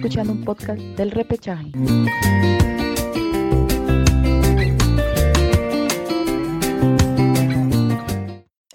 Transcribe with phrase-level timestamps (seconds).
[0.00, 1.70] escuchando un podcast del repechaje.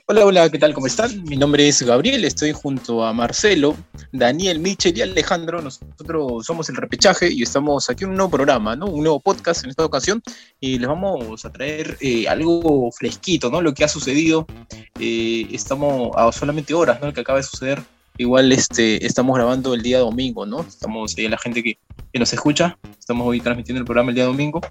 [0.06, 0.76] Hola, hola, ¿qué tal?
[0.76, 1.24] ¿Cómo están?
[1.24, 3.76] Mi nombre es Gabriel, estoy junto a Marcelo,
[4.12, 5.64] Daniel, Michel y Alejandro.
[5.64, 8.86] Nosotros somos el repechaje y estamos aquí en un nuevo programa, ¿no?
[8.86, 10.22] Un nuevo podcast en esta ocasión
[10.60, 13.62] y les vamos a traer eh, algo fresquito, ¿no?
[13.62, 14.46] Lo que ha sucedido.
[15.00, 17.08] Eh, estamos a solamente horas, ¿no?
[17.08, 17.82] Lo que acaba de suceder.
[18.18, 20.62] Igual este, estamos grabando el día domingo, ¿no?
[20.62, 21.78] Estamos ahí la gente que,
[22.14, 22.78] que nos escucha.
[22.98, 24.62] Estamos hoy transmitiendo el programa el día domingo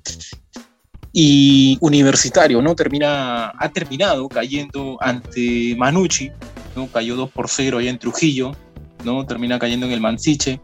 [1.17, 2.75] y Universitario, ¿no?
[2.75, 6.33] Termina, ha terminado cayendo ante Manucci,
[6.75, 6.89] ¿no?
[6.89, 8.57] Cayó 2 por 0 allá en Trujillo,
[9.05, 9.25] ¿no?
[9.25, 10.61] Termina cayendo en el Mansiche.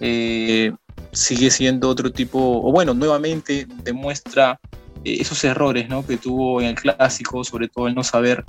[0.00, 0.72] Eh,
[1.12, 4.58] sigue siendo otro tipo, o bueno, nuevamente demuestra
[5.04, 6.04] eh, esos errores, ¿no?
[6.04, 8.42] Que tuvo en el clásico, sobre todo el no saber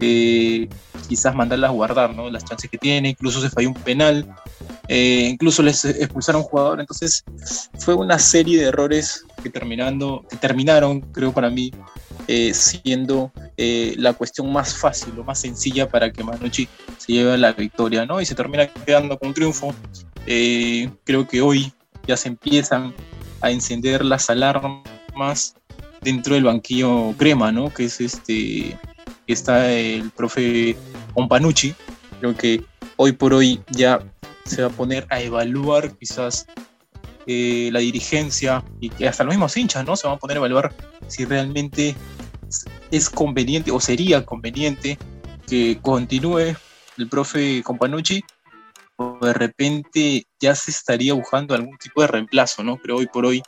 [0.00, 0.68] eh,
[1.08, 2.30] quizás mandarlas a guardar, ¿no?
[2.30, 4.26] Las chances que tiene, incluso se falló un penal,
[4.88, 7.24] incluso les expulsaron a un jugador, entonces
[7.78, 11.70] fue una serie de errores que, terminando, que terminaron, creo para mí,
[12.32, 17.36] eh, siendo eh, la cuestión más fácil o más sencilla para que Manucci se lleve
[17.36, 18.20] la victoria, ¿no?
[18.20, 19.74] Y se termina quedando con un triunfo.
[20.26, 21.72] Eh, creo que hoy
[22.06, 22.94] ya se empiezan
[23.40, 25.56] a encender las alarmas
[26.02, 27.74] dentro del banquillo crema, ¿no?
[27.74, 28.78] Que es este,
[29.32, 30.76] está el profe
[31.28, 31.74] Panucci.
[32.20, 32.64] Creo que
[32.96, 34.00] hoy por hoy ya
[34.44, 36.46] se va a poner a evaluar quizás
[37.26, 39.94] la dirigencia y que hasta los mismos hinchas, ¿no?
[39.94, 40.74] Se van a poner a evaluar
[41.06, 41.94] si realmente
[42.90, 44.98] es conveniente o sería conveniente
[45.46, 46.56] que continúe
[46.98, 48.24] el profe Companucci
[48.96, 52.78] o de repente ya se estaría buscando algún tipo de reemplazo, ¿no?
[52.82, 53.42] Pero hoy por hoy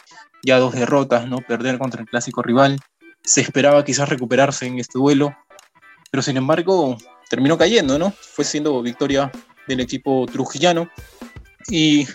[0.44, 1.38] ya dos derrotas, ¿no?
[1.38, 2.78] Perder contra el clásico rival.
[3.24, 5.36] Se esperaba quizás recuperarse en este duelo,
[6.12, 6.98] pero sin embargo
[7.30, 8.10] terminó cayendo, ¿no?
[8.10, 9.32] Fue siendo victoria
[9.66, 10.90] del equipo trujillano.
[11.68, 12.06] Y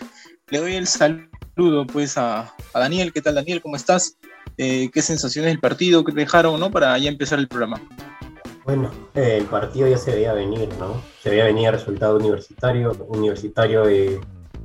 [0.50, 3.12] le doy el saludo pues a, Daniel.
[3.12, 3.60] ¿Qué tal Daniel?
[3.60, 4.16] ¿Cómo estás?
[4.56, 6.70] Eh, ¿Qué sensaciones del partido que dejaron ¿no?
[6.70, 7.82] para ya empezar el programa?
[8.64, 11.02] Bueno, el partido ya se veía venir, ¿no?
[11.20, 12.92] Se veía venir el resultado universitario.
[13.08, 14.20] Universitario, eh,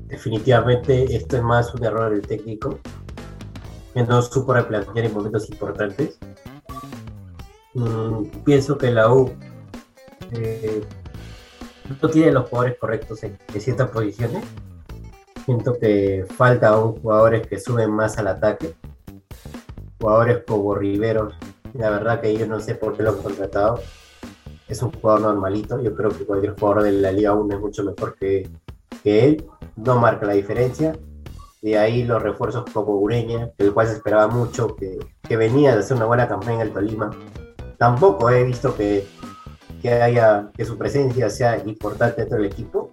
[0.05, 2.79] definitivamente, esto es más un error del técnico,
[3.95, 6.19] que no supo replantear en momentos importantes.
[8.45, 9.31] Pienso que la U
[10.31, 10.83] eh,
[12.01, 14.43] no tiene los jugadores correctos en ciertas posiciones
[15.45, 18.73] Siento que falta aún jugadores que suben más al ataque.
[19.99, 21.33] Jugadores como Riveros.
[21.73, 23.81] La verdad que yo no sé por qué lo han contratado.
[24.69, 25.81] Es un jugador normalito.
[25.81, 28.49] Yo creo que cualquier jugador de la Liga 1 es mucho mejor que,
[29.03, 29.45] él.
[29.75, 30.97] No marca la diferencia.
[31.61, 34.97] De ahí los refuerzos como Ureña, el cual se esperaba mucho, que,
[35.27, 37.11] que venía de hacer una buena campaña en el Tolima.
[37.83, 39.05] Tampoco he visto que,
[39.81, 42.91] que, haya, que su presencia sea importante dentro del equipo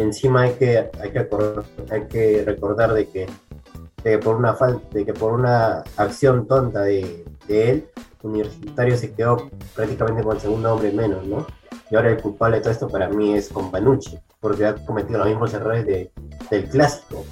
[0.00, 5.04] encima hay que, hay que, recordar, hay que recordar de que, por una falta, de
[5.04, 7.88] que por una acción tonta de, de, él,
[8.22, 11.44] Universitario se quedó prácticamente con el segundo hombre menos, ¿no?
[11.90, 15.26] Y ahora el culpable de todo esto para mí es Companucci, porque ha cometido los
[15.26, 16.12] mismos errores de,
[16.48, 17.24] del clásico.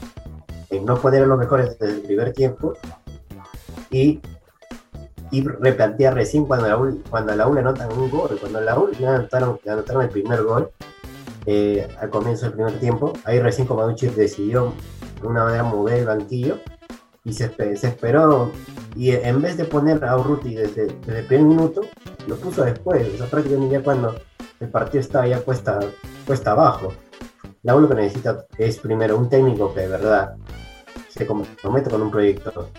[0.83, 2.73] no poner los mejores desde el primer tiempo
[3.93, 4.21] y,
[5.31, 9.59] y replantear recién cuando la, cuando la U anotan un gol, cuando la U anotaron,
[9.67, 10.71] anotaron el primer gol,
[11.47, 13.13] eh, al comienzo del primer tiempo.
[13.25, 14.73] Ahí recién Comanducci decidió
[15.21, 16.59] de una manera mover el banquillo
[17.25, 18.51] y se, esperó.
[18.95, 21.83] Y en vez de poner a Urruti desde, desde, el primer minuto,
[22.27, 23.15] lo puso después.
[23.15, 24.15] O sea, prácticamente ya cuando
[24.59, 25.81] el partido estaba ya puesta,
[26.27, 26.93] puesta abajo.
[27.63, 30.37] La única que necesita es primero un técnico que de verdad
[31.09, 32.71] se comprometa con un proyecto,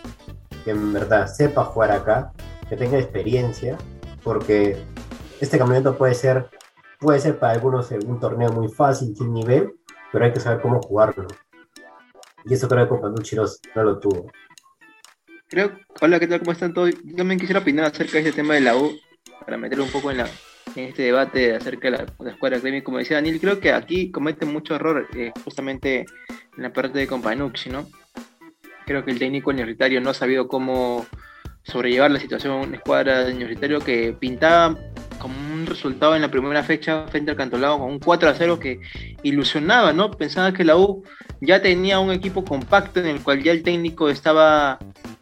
[0.68, 2.34] que en verdad sepa jugar acá,
[2.68, 3.78] que tenga experiencia,
[4.22, 4.76] porque
[5.40, 6.50] este campeonato puede ser
[7.00, 9.76] puede ser para algunos un torneo muy fácil, sin nivel,
[10.12, 11.26] pero hay que saber cómo jugarlo.
[12.44, 13.46] Y eso creo que Companucci no,
[13.76, 14.30] no lo tuvo.
[15.48, 16.40] Creo, hola, ¿qué tal?
[16.40, 16.90] ¿Cómo están todos?
[17.02, 18.92] Yo también quisiera opinar acerca de este tema de la U,
[19.46, 20.28] para meterlo un poco en, la,
[20.76, 22.84] en este debate acerca de la, la escuadra académica.
[22.84, 26.06] Como decía Daniel, creo que aquí comete mucho error eh, justamente
[26.58, 27.88] en la parte de Companucci, ¿no?
[28.88, 31.06] Creo que el técnico universitario no ha sabido cómo
[31.64, 34.78] sobrellevar la situación en una escuadra de universitario que pintaba
[35.20, 38.60] como un resultado en la primera fecha frente al Cantolao con un 4 a 0
[38.60, 38.80] que
[39.24, 40.12] ilusionaba, ¿no?
[40.12, 41.04] Pensaba que la U
[41.42, 44.80] ya tenía un equipo compacto en el cual ya el técnico estaba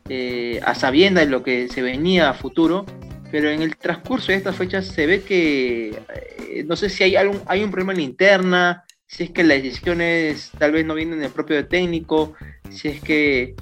[0.10, 2.86] eh, a sabienda de lo que se venía a futuro,
[3.32, 6.00] pero en el transcurso de estas fechas se ve que
[6.40, 9.44] eh, no sé si hay, algún, hay un problema en la interna, si es que
[9.44, 12.34] las decisiones tal vez no vienen del propio técnico,
[12.70, 13.56] si es que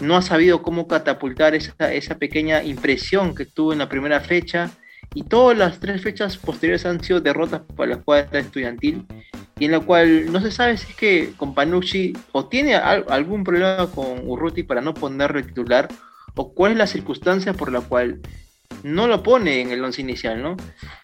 [0.00, 4.70] no ha sabido cómo catapultar esa, esa pequeña impresión que tuvo en la primera fecha
[5.14, 9.06] y todas las tres fechas posteriores han sido derrotas para la escuadra estudiantil.
[9.58, 13.42] y en la cual no se sabe si es que con Panucci o tiene algún
[13.42, 15.88] problema con Urruti para no ponerlo titular
[16.34, 18.20] o cuál es la circunstancia por la cual
[18.82, 20.56] no lo pone en el once inicial, ¿no?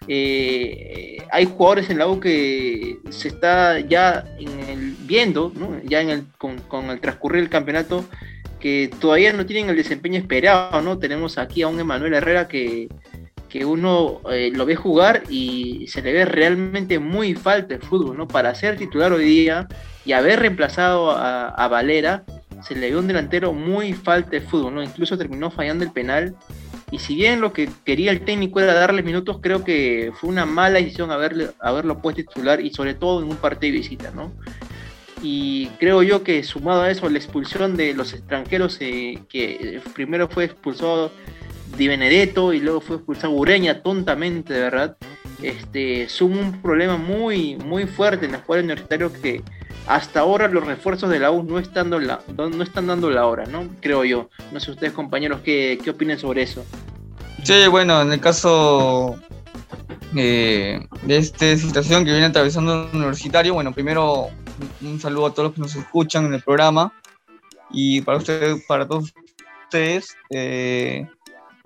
[0.07, 4.25] Eh, hay jugadores en la U que se está ya
[5.01, 5.81] viendo, ¿no?
[5.85, 8.05] Ya en el, con, el transcurrir del campeonato,
[8.61, 10.99] que todavía no tienen el desempeño esperado, ¿no?
[10.99, 12.89] Tenemos aquí a un Emanuel Herrera que,
[13.49, 18.17] que uno eh, lo ve jugar y se le ve realmente muy falta el fútbol,
[18.17, 18.29] ¿no?
[18.29, 19.67] Para ser titular hoy día
[20.05, 22.25] y haber reemplazado a, a Valera,
[22.63, 24.83] se le ve un delantero muy falta de fútbol, ¿no?
[24.83, 26.37] Incluso terminó fallando el penal
[26.93, 30.45] y si bien lo que quería el técnico era darle minutos, creo que fue una
[30.45, 34.31] mala decisión haberle, haberlo puesto titular y sobre todo en un partido de visita, ¿no?
[35.23, 40.29] Y creo yo que sumado a eso, la expulsión de los extranjeros, eh, que primero
[40.29, 41.11] fue expulsado
[41.79, 44.97] Di Benedetto y luego fue expulsado Ureña tontamente, de verdad,
[45.43, 49.43] este, suma un problema muy, muy fuerte en la escuela universitaria que
[49.87, 53.27] hasta ahora los refuerzos de la U no están, dando la, no están dando la
[53.27, 53.69] hora, ¿no?
[53.81, 54.31] Creo yo.
[54.53, 56.65] No sé ustedes, compañeros, qué, qué opinan sobre eso.
[57.43, 59.17] Sí, bueno, en el caso
[60.15, 64.29] eh, de esta situación que viene atravesando el universitario, bueno, primero
[64.81, 66.93] un saludo a todos los que nos escuchan en el programa
[67.71, 69.13] y para ustedes, para todos
[69.65, 70.17] ustedes.
[70.31, 71.05] Eh,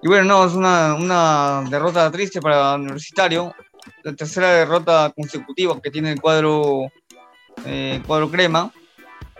[0.03, 3.55] y bueno, no, es una, una derrota triste para el universitario,
[4.03, 6.91] la tercera derrota consecutiva que tiene el cuadro
[7.65, 8.73] eh, cuadro crema.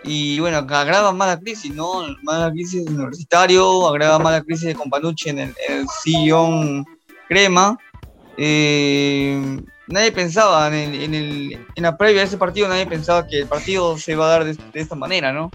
[0.03, 2.03] Y bueno, agrava más la crisis, ¿no?
[2.23, 5.53] Más la crisis universitario, agrava más la crisis de Companucci en el,
[6.03, 6.85] sillón
[7.27, 7.77] crema.
[8.37, 13.47] Eh, nadie pensaba en, el, en, la previa de ese partido, nadie pensaba que el
[13.47, 15.49] partido se iba a dar de, esta manera, ¿no?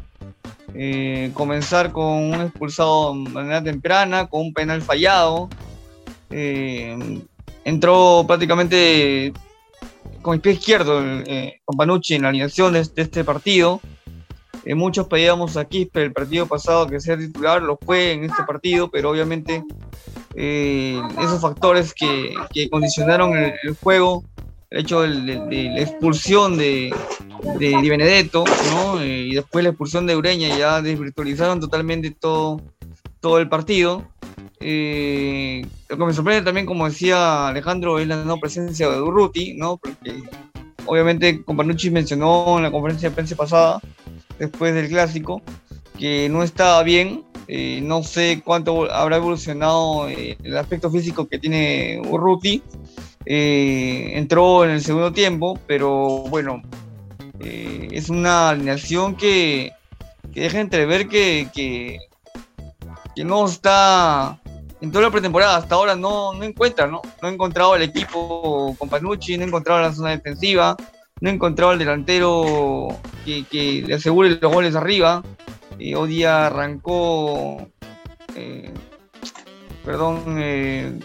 [0.74, 5.48] Eh, comenzar con un expulsado de manera temprana, con un penal fallado.
[7.64, 9.32] entró prácticamente
[10.22, 13.80] con el pie izquierdo eh, con Panucci en la alineación de, este partido.
[14.64, 18.44] Eh, muchos pedíamos a Quispe el partido pasado que sea titular, lo fue en este
[18.44, 19.64] partido, pero obviamente
[20.34, 24.24] eh, esos factores que, que condicionaron el, juego,
[24.70, 26.94] el hecho de, la expulsión de,
[27.58, 29.04] de, Benedetto, ¿no?
[29.04, 32.60] y después la expulsión de Ureña, ya desvirtualizaron totalmente todo,
[33.20, 34.04] todo el partido.
[34.60, 39.54] Eh, lo que me sorprende también, como decía Alejandro, es la no presencia de Durruti,
[39.54, 39.76] ¿no?
[39.76, 40.22] Porque
[40.86, 43.80] obviamente Companucci mencionó en la conferencia de prensa pasada,
[44.38, 45.42] después del clásico,
[45.98, 47.24] que no estaba bien.
[47.48, 52.62] Eh, no sé cuánto habrá evolucionado eh, el aspecto físico que tiene Urruti.
[53.24, 56.62] entró en el segundo tiempo, pero bueno,
[57.40, 59.72] es una alineación que,
[60.32, 61.98] que deja entrever que, que,
[63.14, 64.38] que no está
[64.82, 67.02] en toda la pretemporada hasta ahora no, no encuentra, ¿no?
[67.22, 70.76] No ha encontrado el equipo con Panucci, no ha encontrado la zona defensiva,
[71.22, 72.88] no ha encontrado el delantero
[73.24, 75.22] que, le asegure los goles arriba.
[75.78, 77.70] Eh, hoy día arrancó,
[78.34, 78.74] eh,
[79.84, 80.98] perdón, eh,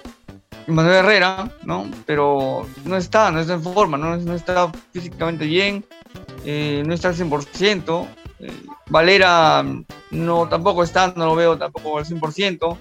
[0.66, 1.86] Manuel Herrera, ¿no?
[2.08, 5.86] Pero no está, no está en forma, no, no está físicamente bien,
[6.46, 8.08] eh, no está al 100%.
[8.90, 9.64] Valera
[10.10, 12.76] no tampoco está, no lo veo tampoco al 100%.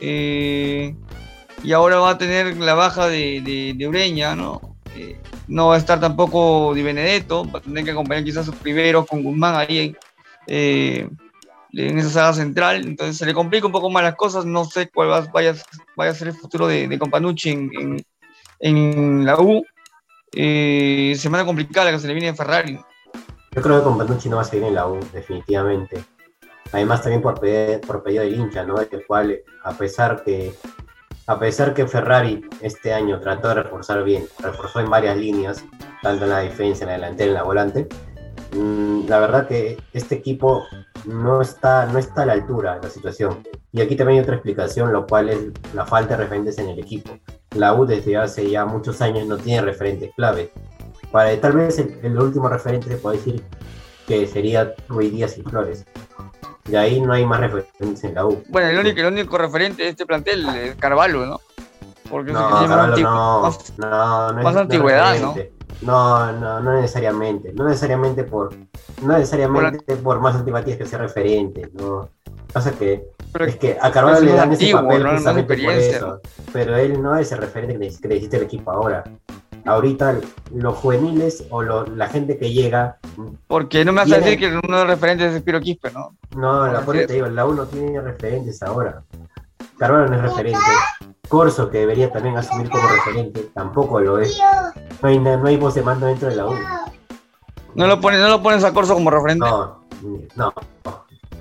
[0.00, 0.94] Eh,
[1.64, 4.69] y ahora va a tener la baja de, de, Ureña, ¿no?
[4.96, 5.16] Eh,
[5.46, 9.06] no va a estar tampoco Di Benedetto, va a tener que acompañar quizás sus primeros
[9.06, 9.94] con Guzmán ahí
[10.46, 11.08] eh,
[11.72, 14.90] en esa saga central, entonces se le complica un poco más las cosas, no sé
[14.90, 15.54] cuál vaya,
[15.96, 18.04] vaya a ser el futuro de, de Companucci en,
[18.58, 19.64] en, la U.
[20.32, 22.80] semana complicada que se le viene a Ferrari.
[23.52, 26.02] Yo creo que Companucci no va a seguir en la U, definitivamente.
[26.72, 28.80] Además también por pedido, por pedido del hincha, ¿no?
[28.80, 30.52] El cual, a pesar que
[31.26, 35.64] a pesar que Ferrari este año trató de reforzar bien, reforzó en varias líneas,
[36.02, 37.88] tanto en la defensa, en la delantera, en la volante,
[38.52, 40.64] mm, la verdad que este equipo
[41.06, 43.42] no está, no está a la altura de la situación.
[43.72, 45.38] Y aquí también hay otra explicación, lo cual es
[45.74, 47.18] la falta de referentes en el equipo.
[47.54, 50.50] La U desde hace ya muchos años no tiene referentes clave.
[51.10, 53.44] Para, tal vez el, último referente se puede decir
[54.06, 55.84] que sería Ruiz Díaz y Flores.
[56.70, 58.42] De ahí no hay más referentes en la U.
[58.48, 61.40] Bueno, el único, el único referente de este plantel es Carvalho, ¿no?
[62.08, 65.34] Porque no, Carvalho no, más, no, no, más antigüedad, ¿no?
[65.82, 67.52] No, no, no necesariamente.
[67.52, 68.54] No necesariamente por,
[69.02, 72.08] no necesariamente por, más antipatías que sea referente, ¿no?
[72.52, 73.04] Pasa que
[73.40, 76.20] es que a Carvalho le dan ese papel no, justamente por eso.
[76.52, 79.04] Pero él no es el referente que necesita el equipo ahora
[79.64, 80.20] ahorita
[80.54, 82.98] los juveniles o la gente que llega.
[83.46, 86.16] Porque no me vas a decir que uno de los referentes es Piro Quispe, ¿no?
[86.36, 89.02] No, la por te digo, la U no tiene referentes ahora.
[89.78, 90.60] Carvalho no es referente.
[91.28, 94.38] Corso, que debería también asumir como referente, tampoco lo es.
[95.00, 96.54] No hay, no hay voz de mando dentro de la U.
[97.74, 99.46] No lo pones, no lo pones a Corso como referente.
[99.46, 99.84] No,
[100.34, 100.52] no,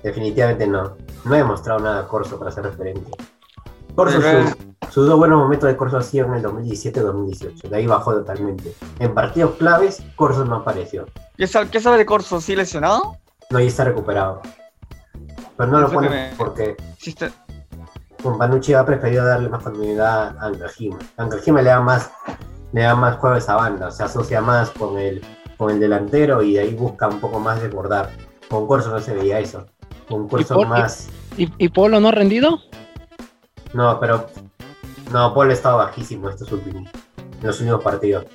[0.04, 0.96] definitivamente no.
[1.26, 3.12] No he mostrado nada a Corso para ser referente.
[4.00, 7.70] Corso, Pero- su- sus dos buenos momentos de Corso han sido en el 2017-2018.
[7.70, 8.74] De ahí bajó totalmente.
[9.00, 11.06] En partidos claves, Corso no apareció.
[11.38, 12.40] ¿Qué sabe, qué sabe de Corso?
[12.42, 13.18] ¿Sí lesionado?
[13.50, 14.42] No, y está recuperado.
[15.58, 17.32] Pero no lo pone me- porque Sí está-
[18.24, 20.98] Companucci ha preferido darle más continuidad a Angajima.
[21.18, 22.12] Angajima le da más,
[22.74, 25.22] le da más juego a esa banda, se asocia más con el,
[25.58, 28.12] con el delantero y de ahí busca un poco más desbordar.
[28.50, 29.66] Con Corso no se veía eso.
[30.10, 31.08] Con Corso por- más.
[31.38, 32.60] ¿Y, y Polo no ha rendido?
[33.74, 34.28] No, pero.
[35.12, 36.90] No, Paul ha estado bajísimo estos últimos.
[37.42, 38.26] En los últimos partidos.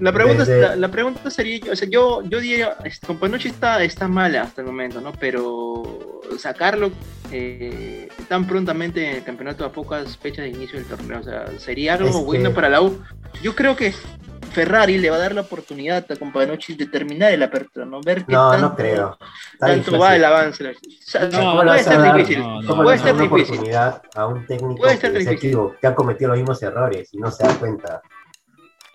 [0.00, 3.82] La pregunta, Desde- la, la pregunta sería, o sea, yo, yo diría, este, Companucci está,
[3.84, 5.12] está mala hasta el momento, ¿no?
[5.12, 6.90] Pero sacarlo
[7.30, 11.44] eh, tan prontamente en el campeonato a pocas fechas de inicio del torneo, o sea,
[11.58, 13.00] sería algo bueno para la U.
[13.42, 13.94] Yo creo que
[14.52, 18.00] Ferrari le va a dar la oportunidad a Companucci de terminar el apertura, ¿no?
[18.00, 19.18] Ver qué No, tanto, no creo.
[19.54, 20.00] Está tanto difícil.
[20.00, 20.68] va el avance.
[20.68, 22.38] O sea, No, ¿Cómo le puede ser difícil.
[22.38, 22.68] no, no.
[22.68, 23.42] ¿Cómo le Puede ser difícil.
[23.54, 25.58] oportunidad a un técnico Puede ser difícil.
[25.80, 28.02] que ha cometido los mismos errores y no se da cuenta?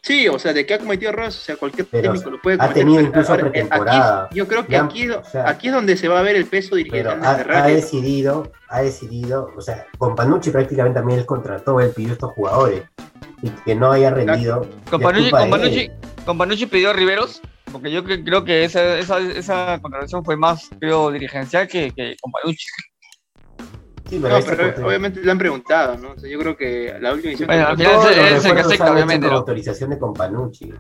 [0.04, 2.56] Sí, o sea, de que ha cometido errores, o sea, cualquier Pero técnico lo puede
[2.56, 2.82] ha cometer.
[2.84, 4.24] tenido pero incluso ahora, eh, pretemporada.
[4.26, 6.46] aquí- yo creo que aquí, o sea, aquí es donde se va a ver el
[6.46, 7.74] peso Pero dirigencial de ha, ha Ferrari.
[7.74, 12.84] decidido, ha decidido, o sea, con Panucci prácticamente también él contrató, él pidió estos jugadores
[13.42, 14.68] y que no haya rendido.
[14.90, 16.24] Con es Panucci, culpa con de Panucci- él.
[16.26, 17.42] con Panucci pidió a Riveros,
[17.72, 22.16] porque yo cre- creo que esa, esa, esa contratación fue más, creo, dirigencial que, que
[22.22, 22.66] con Panucci.
[24.10, 26.12] Sí, pero No, pero obviamente le han preguntado, ¿no?
[26.12, 28.92] O sea, yo creo que la última edición Bueno, al final es- el que acepta,
[28.94, 29.40] obviamente, con ¿no?
[29.40, 30.74] autorización de Companucci.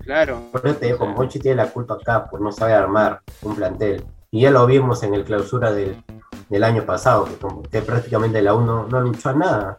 [0.00, 0.48] claro.
[0.50, 4.04] Por eso te digo, Companucci tiene la culpa acá por no saber armar un plantel.
[4.32, 6.02] Y ya lo vimos en el clausura del,
[6.48, 9.78] del año pasado, que, como- que prácticamente la U no, no luchó a nada.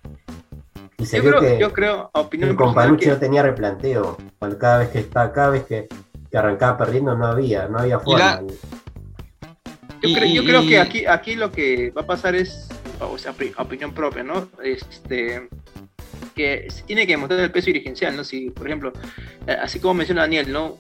[0.98, 3.44] Y se Yo creo, que yo creo, a opinión el con Panucci que- no tenía
[3.44, 4.18] replanteo.
[4.40, 5.88] Cuando cada vez que está, cada vez que,
[6.32, 8.20] que arrancaba perdiendo no había, no había forma.
[8.20, 8.44] la-
[10.02, 12.70] yo, Y- creo, yo y- creo que aquí, aquí lo que va a pasar es,
[13.00, 14.48] o sea, opinión propia, ¿no?
[14.64, 15.48] Este,
[16.36, 18.24] que se tiene que demostrar el peso dirigencial, ¿no?
[18.24, 18.94] Si, por ejemplo,
[19.48, 20.78] eh, así como menciona Daniel, ¿no?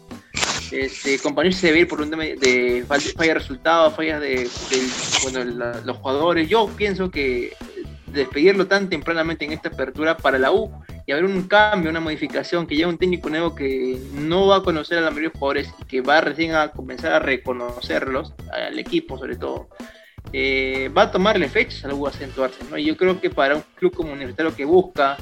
[0.71, 4.49] Este, compañeros se debe ir por un tema de fall- falla de resultados, fallas de,
[5.23, 6.49] bueno, la- los jugadores.
[6.49, 7.53] Yo pienso que
[8.15, 10.71] despedirlo tan tempranamente en esta apertura para la U
[11.05, 14.63] y haber un cambio, una modificación, que lleva un técnico nuevo que no va a
[14.63, 18.79] conocer a la mayoría de jugadores y que va recién a comenzar a reconocerlos, al
[18.79, 19.69] equipo sobre todo,
[20.33, 22.77] eh, va a tomarle fechas a la U a acentuarse, ¿no?
[22.77, 25.17] Y yo creo que para un club como Universitario que busca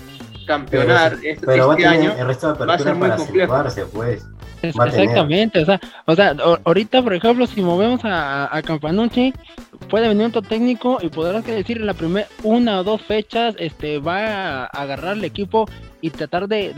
[0.48, 3.64] campeonar este, este año, el resto de va a ser muy complejo.
[3.92, 4.26] pues.
[4.64, 9.34] Exactamente, o sea, o sea, ahorita, por ejemplo, si movemos a, a Campanucci,
[9.90, 14.00] puede venir otro técnico y podrás decir en la primera una o dos fechas, este,
[14.00, 15.68] va a agarrar el equipo
[16.04, 16.74] y tratar de,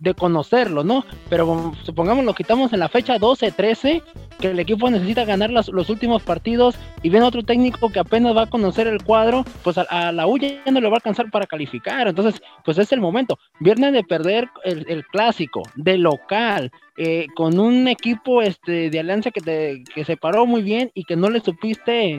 [0.00, 1.04] de, conocerlo, ¿no?
[1.30, 4.02] Pero supongamos lo quitamos en la fecha 12, 13,
[4.40, 8.36] que el equipo necesita ganar las- los últimos partidos y viene otro técnico que apenas
[8.36, 10.96] va a conocer el cuadro, pues a, a la U ya no le va a
[10.96, 12.08] alcanzar para calificar.
[12.08, 13.38] Entonces, pues es el momento.
[13.60, 19.30] Viernes de perder el, el clásico, de local, eh, con un equipo este, de alianza
[19.30, 22.18] que, te, que se paró muy bien y que no le supiste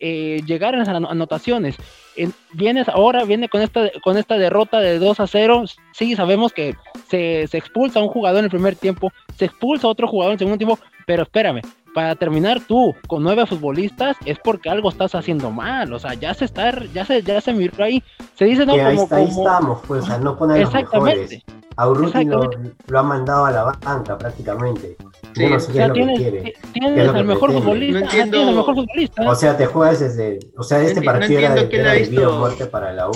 [0.00, 1.76] eh, llegar a las ano- anotaciones.
[2.16, 5.64] En- vienes ahora, viene con esta, con esta derrota de 2 a 0.
[5.92, 6.74] Sí, sabemos que
[7.08, 10.38] se, se expulsa un jugador en el primer tiempo, se expulsa otro jugador en el
[10.38, 11.60] segundo tiempo, pero espérame,
[11.94, 15.92] para terminar tú con nueve futbolistas es porque algo estás haciendo mal.
[15.92, 18.02] O sea, ya se está, ya se, ya se miró ahí.
[18.36, 21.42] Se dice, no, Que ahí, como, estamos, pues, a no poner los mejores.
[21.76, 22.48] A Urruti lo,
[22.88, 24.96] lo ha mandado a la banca prácticamente.
[25.34, 26.40] Sí, Yo no O sea, es lo que tienes, quiere.
[26.40, 28.74] ti- ¿Qué es tienes lo que al mejor futbolista, No ajá, tienes al entiendo- mejor
[28.74, 29.30] futbolista.
[29.30, 30.38] O sea, te juegas desde.
[30.56, 32.92] O sea, este No partido era de, era ha de visto- vida o muerte para
[32.92, 33.12] la U.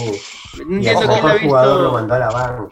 [0.67, 2.69] no Y el mejor jugador lo mandó a la banca.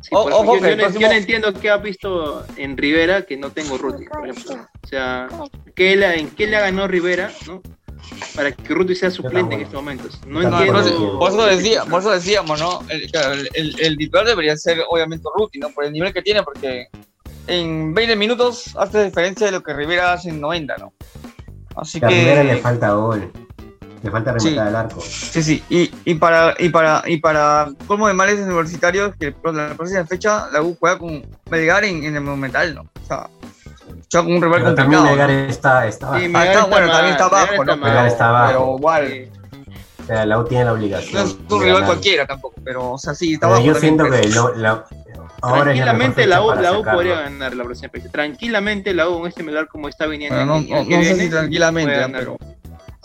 [0.00, 3.78] Sí, yo, no, próximo- yo no entiendo qué ha visto en Rivera que no tengo
[3.78, 4.54] Ruti, por ejemplo.
[4.82, 5.28] O sea,
[5.74, 7.62] ¿qué le- ¿en qué le ha ganado Rivera ¿no?
[8.36, 10.20] para que Ruti sea suplente en estos momentos?
[10.26, 11.18] No Yo por, entiendo.
[11.18, 12.80] por eso decía, por eso decíamos, ¿no?
[12.90, 15.70] El, claro, el, el- el titular debería ser obviamente Ruti, ¿no?
[15.70, 16.88] Por el nivel que tiene, porque
[17.46, 20.92] en 20 minutos hace diferencia de lo que Rivera hace en 90, ¿no?
[21.76, 23.30] Así Que a Rivera le falta gol.
[24.02, 24.58] Le falta rematar Sí.
[24.58, 25.00] al arco.
[25.00, 29.74] sí, sí, y, y para y para y para colmo de males universitarios que la
[29.74, 32.82] próxima fecha la U juega con Melgar en, en el Monumental, ¿no?
[32.82, 33.28] O sea,
[34.12, 35.28] juega con un rival Pero también complicado.
[35.28, 35.50] Melgar ¿no?
[35.50, 36.18] está, está bajo.
[36.20, 37.62] Sí, Melgar está, está bueno, también está Melgar ¿no?
[37.62, 38.48] está Melgar está abajo.
[38.52, 39.30] Pero igual, Sí.
[40.02, 41.24] O sea, la U tiene la no obligación.
[41.24, 41.86] es un rival ganar.
[41.86, 43.66] cualquiera tampoco, pero o sea, sí, está Pero abajo.
[43.66, 44.84] yo también, siento pero- que lo- la-
[45.42, 48.10] ahora Tranquilamente la U, la U podría ganar la próxima fecha.
[48.10, 50.36] Tranquilamente la U en este Melgar como está viniendo.
[50.36, 52.20] Bueno, no, no, sé si tranquilamente, ganar.
[52.20, 52.38] pero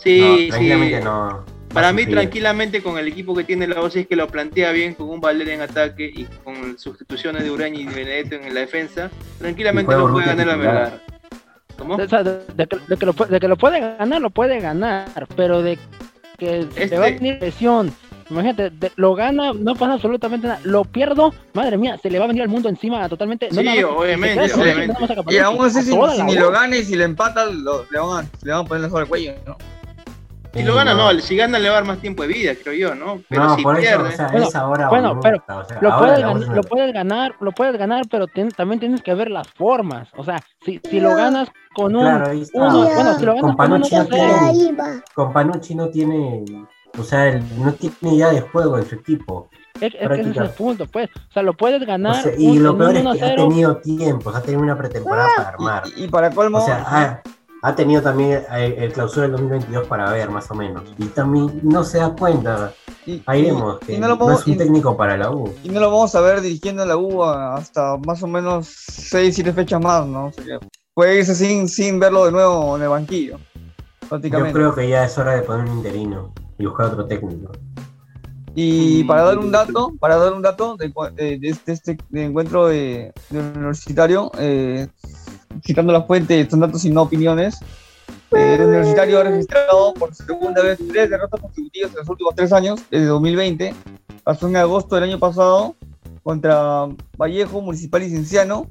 [0.04, 1.54] Sí, No, sí.
[1.74, 2.18] Para mí, sufrir.
[2.18, 5.08] tranquilamente, con el equipo que tiene la U, si es que lo plantea bien, con
[5.08, 9.12] un Valera en ataque y con sustituciones de Uraña y de Benedetto en la defensa,
[9.38, 10.58] tranquilamente lo puede ganar la.
[10.58, 11.02] Melgar.
[11.78, 11.96] ¿Cómo?
[11.96, 15.78] De, que, lo, de que lo puede ganar, lo puede ganar, pero de
[16.38, 16.98] que este...
[16.98, 17.94] va a venir presión
[18.30, 20.60] Imagínate, lo gana, no pasa absolutamente nada.
[20.64, 23.50] Lo pierdo, madre mía, se le va a venir al mundo encima totalmente.
[23.52, 24.96] Sí, obviamente, obviamente.
[25.30, 28.30] y aún así, si, ni lo gana y si le empata, lo, le, van a,
[28.44, 29.58] le van a poner el cuello, ¿no?
[30.54, 31.12] Si lo gana, no.
[31.20, 33.22] si gana le va a dar más tiempo de vida, creo yo, ¿no?
[33.30, 34.10] Pero no, si por pierde.
[34.10, 35.44] Eso, o sea, bueno, es ahora bueno pero
[35.80, 39.48] lo, puedes ganar, lo puedes ganar, lo puedes ganar, pero también tienes que ver las
[39.48, 40.10] formas.
[40.18, 43.56] O sea, si, si lo ganas con un claro, uno, bueno, si lo ganas con,
[43.56, 44.74] con Panucci no tiene,
[45.14, 46.44] con Panucci no tiene
[46.98, 49.50] o sea, no tiene idea de juego en su equipo.
[49.80, 51.10] Es, es que ese es el punto, pues.
[51.30, 52.34] O sea, lo puedes ganar.
[52.38, 55.84] y lo peor es que ha tenido tiempo, ha tenido una pretemporada para armar.
[55.96, 56.58] Y, para colmo.
[56.58, 57.22] O sea,
[57.62, 60.84] ha, tenido también el, el, clausura del 2022 para ver, más o menos.
[60.98, 62.74] Y también no se da cuenta.
[63.26, 65.54] Ahí vemos que no, es un técnico para la U.
[65.64, 69.54] Y no lo vamos a ver dirigiendo la U hasta más o menos 6, 7
[69.54, 70.28] fechas más, ¿no?
[70.28, 70.60] O sea,
[70.94, 73.40] puede irse sin, sin verlo de nuevo en el banquillo.
[74.12, 77.52] Yo creo que ya es hora de poner un interino y buscar otro técnico.
[78.54, 84.32] Y para dar un dato, para dar un dato de, este, este encuentro de, universitario,
[84.38, 84.88] eh,
[85.66, 87.60] citando la fuente, son datos y no opiniones,
[88.32, 92.52] eh, el universitario ha registrado por segunda vez tres derrotas consecutivas en los últimos tres
[92.52, 93.74] años, desde 2020,
[94.24, 95.76] pasó en agosto del año pasado
[96.24, 96.88] contra
[97.18, 98.68] Vallejo, Municipal y Cienciano,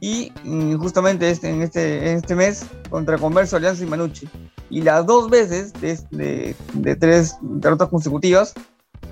[0.00, 4.28] y mm, justamente este, en, este, en este mes contra Converso, Alianza y Manucci.
[4.70, 8.54] Y las dos veces de, de, tres derrotas consecutivas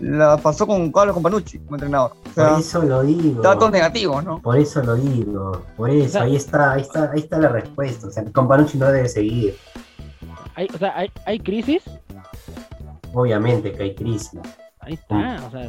[0.01, 2.13] la pasó con Carlos Companucci como entrenador.
[2.35, 3.41] por eso lo digo.
[3.41, 4.43] Datos negativos, ¿no?
[4.43, 5.63] Por eso lo digo.
[5.77, 8.09] Por eso, ahí está, ahí está, ahí está la respuesta.
[8.09, 9.57] O sea, Companucci no debe seguir.
[10.55, 11.83] ¿Hay, o sea, ¿hay, ¿hay crisis?
[13.15, 14.39] Obviamente que hay crisis.
[14.87, 15.69] Ahí está, o sea,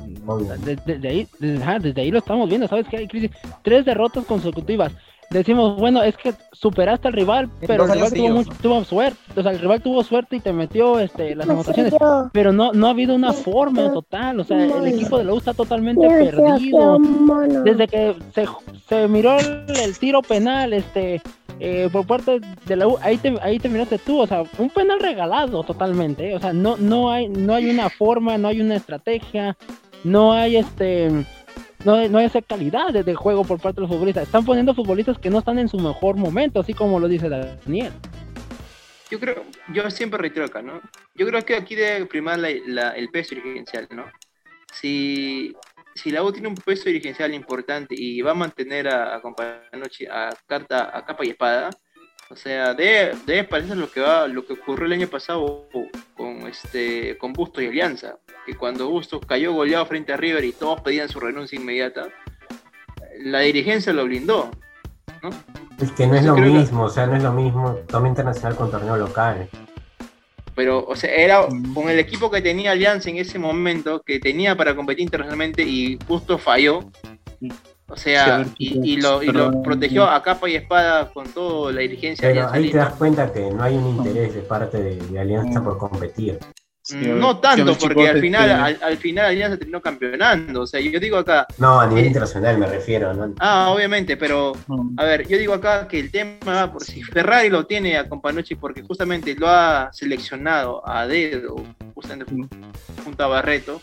[0.58, 3.32] desde, ahí, desde, ahí lo estamos viendo, ¿sabes que hay crisis?
[3.64, 4.92] Tres derrotas consecutivas.
[5.30, 9.52] Decimos, bueno, es que superaste al rival, pero el rival tuvo, tuvo, suerte, o sea,
[9.52, 11.94] el rival tuvo suerte y te metió este, las anotaciones,
[12.32, 15.38] pero no, no ha habido una forma total, o sea, el equipo de la U
[15.38, 16.98] está totalmente perdido.
[17.66, 18.46] Desde que se,
[18.88, 21.22] se miró el tiro penal, este,
[21.60, 25.00] eh, por parte de la U, ahí, te, ahí terminaste tú, o sea, un penal
[25.02, 26.36] regalado totalmente, ¿eh?
[26.36, 29.58] o sea, no, no, hay, no hay una forma, no hay una estrategia,
[30.06, 31.26] no hay este,
[31.84, 35.30] no, hay esa calidad de, juego por parte de los futbolistas, están poniendo futbolistas que
[35.30, 37.94] no están en su mejor momento, así como lo dice Daniel.
[39.10, 40.82] Yo creo, yo siempre reitero acá, ¿no?
[41.16, 44.06] Yo creo que aquí debe primar el peso dirigencial, ¿no?
[44.74, 45.56] Si
[45.98, 50.30] si la U tiene un peso dirigencial importante y va a mantener a, a, a,
[50.46, 51.70] carta, a capa y espada,
[52.30, 55.68] o sea, debe, debe parecer lo que va, lo que ocurrió el año pasado
[56.16, 60.52] con este con Bustos y Alianza, que cuando Bustos cayó goleado frente a River y
[60.52, 62.08] todos pedían su renuncia inmediata,
[63.20, 64.52] la dirigencia lo blindó,
[65.24, 65.30] ¿no?
[65.82, 68.72] Es que no es lo mismo, o sea, no es lo mismo toma internacional con
[68.72, 69.50] torneo local
[70.58, 74.58] pero, o sea, era con el equipo que tenía Alianza en ese momento, que tenía
[74.58, 76.80] para competir internacionalmente y justo falló.
[77.90, 82.28] O sea, y, lo, y, lo, protegió a capa y espada con toda la dirigencia.
[82.28, 85.78] Pero ahí te das cuenta que no hay un interés de parte de Alianza por
[85.78, 86.38] competir.
[86.94, 90.62] Mm, no tanto, porque al final, al, al, final Alianza terminó campeonando.
[90.62, 91.46] O sea, yo digo acá.
[91.58, 93.34] No, a nivel eh, internacional me refiero, ¿no?
[93.40, 94.54] Ah, obviamente, pero
[94.98, 98.56] a ver, yo digo acá que el tema, por si Ferrari lo tiene a Companucci
[98.56, 101.56] porque justamente lo ha seleccionado a dedo,
[101.94, 102.34] justamente
[103.04, 103.82] junto a Barreto,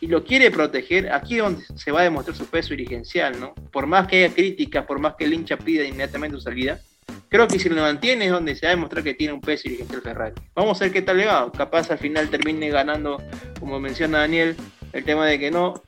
[0.00, 3.54] y lo quiere proteger, aquí es donde se va a demostrar su peso dirigencial, ¿no?
[3.72, 6.80] Por más que haya críticas, por más que el hincha pida inmediatamente su salida,
[7.28, 9.64] creo que si lo mantiene es donde se va a demostrar que tiene un peso
[9.64, 10.34] dirigente el Ferrari.
[10.54, 11.50] Vamos a ver qué tal le va.
[11.52, 13.22] Capaz al final termine ganando,
[13.58, 14.56] como menciona Daniel,
[14.92, 15.82] el tema de que no,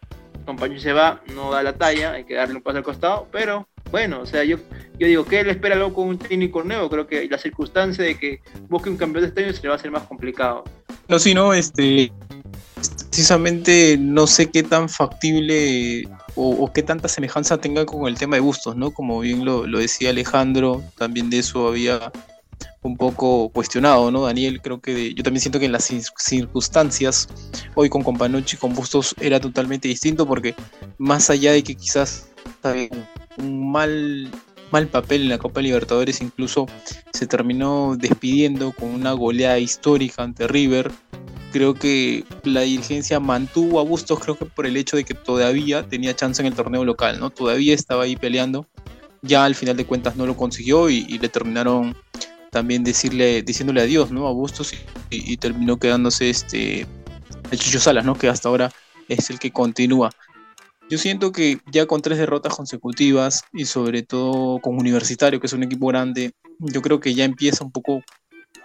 [0.46, 3.68] compañero se va, no da la talla, hay que darle un paso al costado, pero
[3.90, 4.58] bueno, o sea, yo,
[4.98, 6.88] yo digo, ¿qué le espera luego con un técnico nuevo?
[6.88, 9.74] Creo que la circunstancia de que busque un campeón de este año se le va
[9.74, 10.64] a hacer más complicado.
[11.08, 12.10] No, sí, no, este,
[13.16, 18.40] precisamente no sé qué tan factible o, qué tanta semejanza tenga con el tema de
[18.40, 18.90] Bustos, ¿no?
[18.90, 22.12] Como bien lo, decía Alejandro, también de eso había
[22.82, 24.26] un poco cuestionado, ¿no?
[24.26, 27.26] Daniel, creo que yo también siento que en las circunstancias,
[27.74, 30.54] hoy con Companucci, con Bustos, era totalmente distinto porque
[30.98, 32.28] más allá de que quizás
[33.38, 34.30] un mal,
[34.70, 36.66] mal papel en la Copa Libertadores, incluso
[37.14, 40.92] se terminó despidiendo con una goleada histórica ante River,
[41.56, 45.88] creo que la dirigencia mantuvo a Bustos, creo que por el hecho de que todavía
[45.88, 47.30] tenía chance en el torneo local, ¿no?
[47.30, 48.66] Todavía estaba ahí peleando.
[49.22, 51.96] Ya al final de cuentas no lo consiguió y, le terminaron
[52.50, 54.28] también decirle, diciéndole adiós, ¿no?
[54.28, 54.74] A Bustos
[55.08, 56.86] y, terminó quedándose este
[57.50, 58.18] el Chicho Salas, ¿no?
[58.18, 58.70] Que hasta ahora
[59.08, 60.10] es el que continúa.
[60.90, 65.54] Yo siento que ya con tres derrotas consecutivas y sobre todo con Universitario, que es
[65.54, 68.02] un equipo grande, yo creo que ya empieza un poco,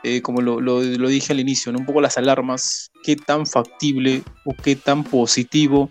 [0.04, 1.80] eh, como lo, lo, dije al inicio, ¿no?
[1.80, 5.90] un poco las alarmas, qué tan factible o qué tan positivo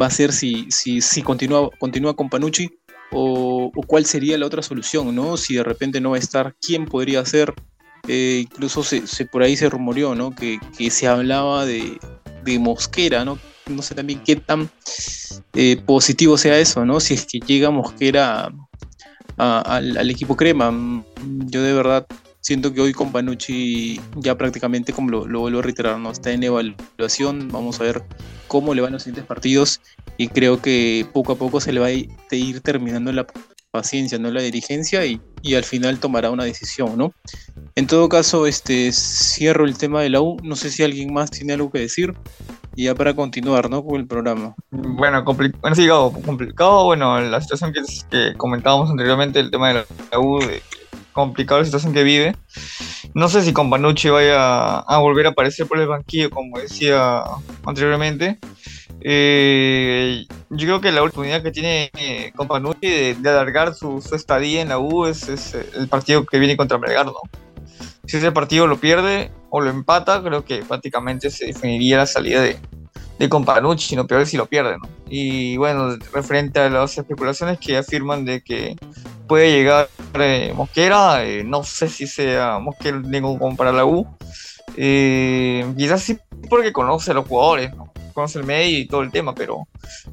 [0.00, 2.70] va a ser si, si, si continúa, continúa con Panucci
[3.12, 5.36] o, cuál sería la otra solución, ¿no?
[5.36, 7.52] Si de repente no va a estar, ¿quién podría ser?
[8.08, 10.30] Eh, incluso se, por ahí se rumoreó, ¿no?
[10.34, 11.98] Que, que se hablaba de,
[12.44, 13.38] de Mosquera, ¿no?
[13.66, 14.70] no sé también qué tan
[15.54, 17.00] eh, positivo sea eso, ¿no?
[17.00, 18.52] Si es que llega Mosquera
[19.38, 20.72] a, al, al, equipo crema.
[21.46, 22.06] Yo de verdad
[22.42, 26.10] siento que hoy con Panucci ya prácticamente, como lo, vuelvo a reiterar, ¿no?
[26.10, 27.48] está en evaluación.
[27.48, 28.04] Vamos a ver
[28.48, 29.80] cómo le van los siguientes partidos
[30.18, 33.26] y creo que poco a poco se le va a ir terminando la
[33.72, 34.30] paciencia, ¿no?
[34.30, 37.14] La dirigencia y, y, al final tomará una decisión, ¿no?
[37.74, 40.36] En todo caso, este, cierro el tema de la U.
[40.42, 42.14] No sé si alguien más tiene algo que decir.
[42.74, 43.82] Y ya para continuar, ¿no?
[43.84, 44.54] Con el programa.
[44.70, 45.88] Bueno, compli bueno sí,
[46.24, 46.84] complicado.
[46.84, 49.74] Bueno, la situación que, que, comentábamos anteriormente, el tema de
[50.10, 50.62] la U, de,
[51.12, 52.36] complicado la situación que vive.
[53.14, 57.22] No sé si con Panucci vaya a volver a aparecer por el banquillo, como decía
[57.64, 58.38] anteriormente.
[59.00, 64.62] Eh, yo creo que la oportunidad que tiene eh, con Panucci de, alargar su, estadía
[64.62, 67.14] en la U es, es, el partido que viene contra Melgar, ¿no?
[68.06, 72.40] Si ese partido lo pierde o lo empata, creo que prácticamente se definiría la salida
[72.42, 72.58] de,
[73.18, 74.88] de Companucci, sino peor si lo pierde, ¿no?
[75.08, 78.76] Y bueno, referente a las especulaciones que afirman de que
[79.32, 79.88] puede llegar
[80.20, 84.06] eh, Mosquera, eh, no sé si sea Mosquera ningún para la U.
[84.76, 86.18] Eh, quizás sí
[86.50, 87.90] porque conoce a los jugadores, ¿no?
[88.12, 89.66] conoce el medio y todo el tema, pero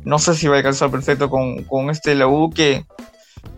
[0.06, 2.86] no sé si va a alcanzar perfecto con, con este la U que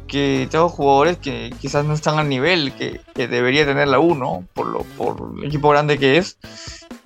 [0.08, 4.44] que tengo jugadores que quizás no están al nivel que, debería tener la U, ¿no?
[4.56, 6.40] Por, lo, por el equipo grande que es.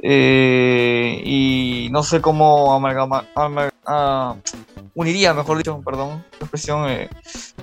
[0.01, 4.35] Y no sé cómo amalgama, amal, uh,
[4.93, 7.09] uniría, mejor dicho, perdón, la expresión, eh,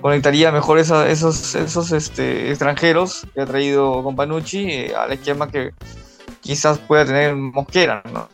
[0.01, 5.73] conectaría mejor esa, esos, esos este, extranjeros que ha traído Companucci eh, al esquema que
[6.41, 8.29] quizás pueda tener Mosquera, ¿no?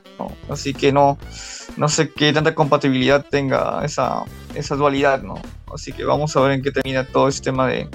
[0.50, 1.18] Así que no,
[1.76, 4.24] no sé qué tanta compatibilidad tenga esa,
[4.54, 5.40] esa dualidad, ¿no?
[5.72, 7.88] Así que vamos a ver en qué termina todo este tema de,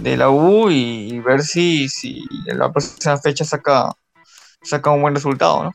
[0.00, 3.92] de la U y, y, ver si, si en la próxima fecha saca,
[4.62, 5.72] saca un buen resultado, ¿no?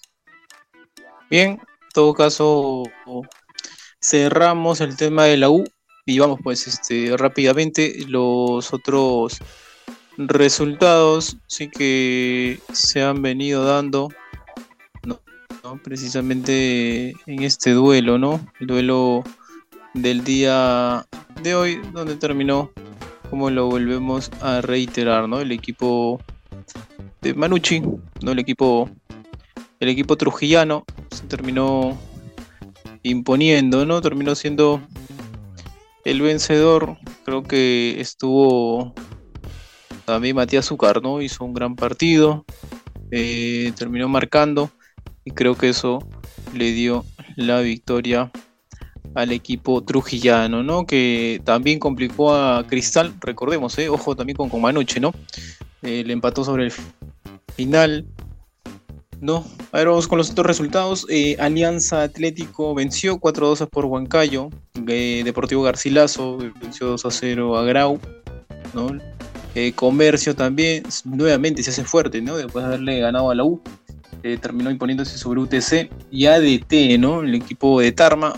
[1.30, 1.60] Bien, en
[1.94, 2.84] todo caso
[4.10, 5.66] cerramos el tema de la U
[6.06, 9.40] y vamos pues este rápidamente los otros
[10.18, 14.08] resultados sí que se han venido dando
[15.04, 15.20] ¿no?
[15.84, 18.40] precisamente en este duelo, ¿no?
[18.62, 19.24] El duelo
[19.94, 21.06] del día
[21.44, 22.72] de hoy, donde terminó,
[23.30, 25.42] como lo volvemos a reiterar, ¿no?
[25.42, 26.22] El equipo
[27.22, 27.82] de Manucci,
[28.22, 28.32] ¿no?
[28.32, 28.90] El equipo,
[29.82, 31.98] el equipo trujillano se terminó
[33.10, 34.02] imponiendo, ¿no?
[34.02, 34.82] Terminó siendo
[36.06, 36.98] el vencedor.
[37.26, 38.94] Creo que estuvo
[40.06, 41.22] también Matías Zucar, ¿no?
[41.22, 42.46] Hizo un gran partido.
[43.12, 44.70] Eh, terminó marcando
[45.24, 46.00] y creo que eso
[46.54, 48.32] le dio la victoria
[49.16, 50.86] al equipo trujillano, ¿no?
[50.86, 53.90] Que también complicó a Cristal, recordemos, ¿eh?
[53.90, 55.14] ojo también con Comanuche, ¿no?
[55.82, 56.74] Eh, le empató sobre el
[57.56, 58.06] final,
[59.22, 59.46] ¿no?
[59.72, 61.06] A ver, vamos con los otros resultados.
[61.10, 64.50] Eh, Alianza Atlético venció 4-2 por Huancayo.
[64.88, 68.00] Eh, Deportivo Garcilaso venció 2-0 a Grau,
[68.74, 68.88] ¿no?
[69.74, 72.38] Comercio también, nuevamente se hace fuerte, ¿no?
[72.38, 73.60] Después de haberle ganado a la U.
[74.24, 77.22] Eh, terminó imponiéndose sobre UTC y ADT, ¿no?
[77.22, 78.34] El equipo de Tarma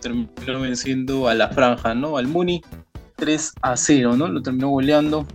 [0.00, 2.16] terminó venciendo a la franja, ¿no?
[2.16, 2.62] Al Muni
[3.16, 4.28] 3 a 0, ¿no?
[4.28, 5.26] Lo terminó goleando.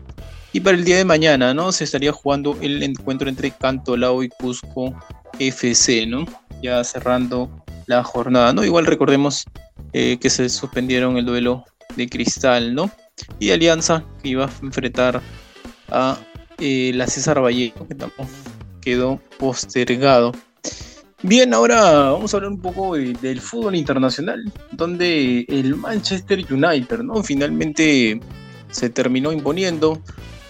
[0.53, 1.71] Y para el día de mañana, ¿no?
[1.71, 4.93] Se estaría jugando el encuentro entre Cantolao y Cusco
[5.39, 6.25] FC, ¿no?
[6.61, 8.63] Ya cerrando la jornada, ¿no?
[8.65, 9.45] Igual recordemos
[9.93, 11.63] eh, que se suspendieron el duelo
[11.95, 12.91] de Cristal, ¿no?
[13.39, 15.21] Y Alianza que iba a enfrentar
[15.89, 16.17] a
[16.57, 17.95] eh, la César Vallejo, que
[18.81, 20.33] quedó postergado.
[21.23, 26.99] Bien, ahora vamos a hablar un poco de, del fútbol internacional, donde el Manchester United,
[26.99, 27.23] ¿no?
[27.23, 28.19] Finalmente
[28.71, 30.01] se terminó imponiendo,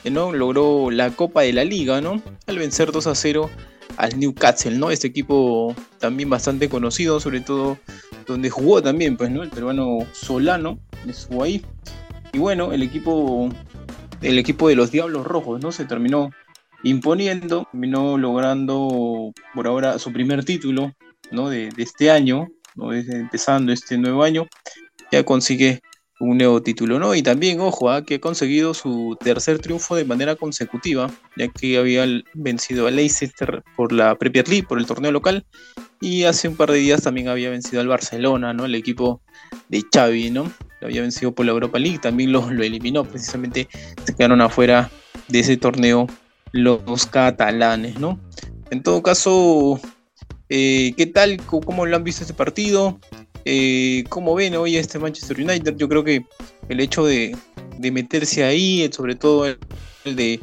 [0.09, 0.31] ¿no?
[0.31, 2.21] Logró la Copa de la Liga, ¿no?
[2.47, 3.49] Al vencer 2 a 0
[3.97, 4.91] al Newcastle, ¿no?
[4.91, 7.77] Este equipo también bastante conocido, sobre todo
[8.25, 9.43] donde jugó también, pues, ¿no?
[9.43, 11.63] El peruano Solano estuvo ahí.
[12.33, 13.49] Y bueno, el equipo,
[14.21, 15.71] el equipo de los Diablos Rojos, ¿no?
[15.71, 16.31] Se terminó
[16.83, 20.93] imponiendo, terminó logrando por ahora su primer título
[21.29, 21.49] ¿no?
[21.49, 22.89] de, de este año, ¿no?
[22.91, 24.47] Desde empezando este nuevo año,
[25.11, 25.81] ya consigue
[26.21, 27.15] un nuevo título, ¿no?
[27.15, 28.05] Y también, ojo, ¿eh?
[28.05, 33.63] que ha conseguido su tercer triunfo de manera consecutiva, ya que había vencido a Leicester
[33.75, 35.45] por la Premier League, por el torneo local,
[35.99, 38.65] Y hace un par de días también había vencido al Barcelona, ¿no?
[38.65, 39.21] El equipo
[39.69, 40.51] de Xavi, ¿no?
[40.79, 43.67] Lo había vencido por la Europa League, también lo, lo eliminó, precisamente
[44.05, 44.89] se quedaron afuera
[45.27, 46.07] de ese torneo
[46.51, 48.19] los catalanes, ¿no?
[48.69, 49.79] En todo caso,
[50.49, 51.38] eh, ¿qué tal?
[51.45, 52.99] ¿Cómo lo han visto este partido?
[53.45, 55.75] Eh, ¿Cómo ven hoy este Manchester United?
[55.77, 56.25] Yo creo que
[56.69, 57.36] el hecho de,
[57.80, 59.58] meterse ahí, sobre todo el,
[60.15, 60.39] de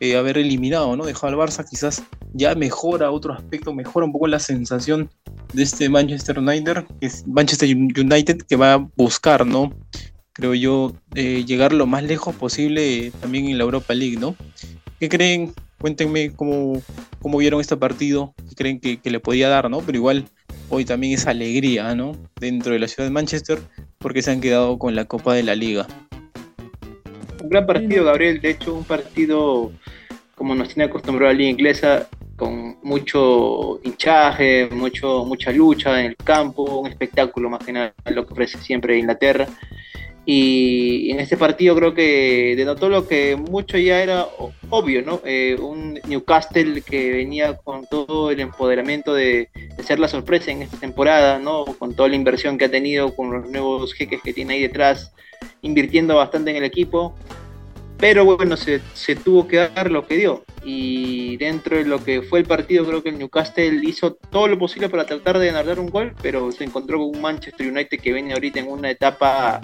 [0.00, 1.04] eh, haber eliminado, ¿no?
[1.04, 5.10] Dejado al Barça, quizás ya mejora otro aspecto, mejora un poco la sensación
[5.52, 9.72] de este Manchester United, que es Manchester United que va a buscar, ¿no?
[10.32, 14.36] Creo yo, eh, llegar lo más lejos posible también en la Europa League, ¿no?
[14.98, 15.52] ¿Qué creen?
[15.78, 16.80] Cuéntenme cómo,
[17.20, 19.80] cómo vieron este partido, qué creen que, que le podía dar, ¿no?
[19.80, 20.26] Pero igual
[20.70, 22.16] hoy también es alegría, ¿no?
[22.40, 23.58] Dentro de la ciudad de Manchester,
[23.98, 25.86] porque se han quedado con la Copa de la Liga.
[27.42, 28.40] Un gran partido, Gabriel.
[28.40, 29.72] De hecho, un partido
[30.40, 36.16] como nos tiene acostumbrado la liga inglesa, con mucho hinchaje, mucho, mucha lucha en el
[36.16, 39.46] campo, un espectáculo más que nada, lo que ofrece siempre Inglaterra.
[40.32, 44.28] Y en este partido creo que denotó lo que mucho ya era
[44.68, 45.20] obvio, ¿no?
[45.24, 49.48] Eh, un Newcastle que venía con todo el empoderamiento de,
[49.84, 51.64] ser la sorpresa en esta temporada, ¿no?
[51.64, 55.12] Con toda la inversión que ha tenido, con los nuevos jeques que tiene ahí detrás,
[55.62, 57.12] invirtiendo bastante en el equipo.
[57.98, 58.80] Pero bueno, se,
[59.16, 60.44] tuvo que dar lo que dio.
[60.64, 64.56] Y dentro de lo que fue el partido, creo que el Newcastle hizo todo lo
[64.60, 68.12] posible para tratar de ganar un gol, pero se encontró con un Manchester United que
[68.12, 69.60] viene ahorita en una etapa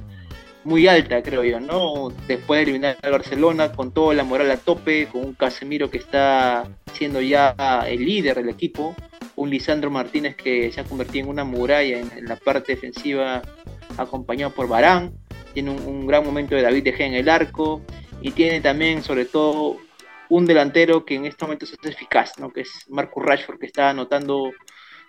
[0.67, 2.09] muy alta, creo yo, ¿no?
[2.27, 5.99] Después de eliminar al Barcelona, con toda la moral a tope, con un Casemiro que
[5.99, 7.55] está siendo ya
[7.87, 8.97] el líder del equipo,
[9.37, 13.43] un Lisandro Martínez que se ha convertido en una muralla en, la parte defensiva,
[13.97, 15.13] acompañado por Barán,
[15.55, 17.81] tiene un, gran momento de David De Gea en el arco,
[18.21, 19.77] y tiene también, sobre todo,
[20.29, 22.53] un delantero que en este momento es eficaz, ¿no?
[22.53, 24.51] Que es Marcus Rashford, que está anotando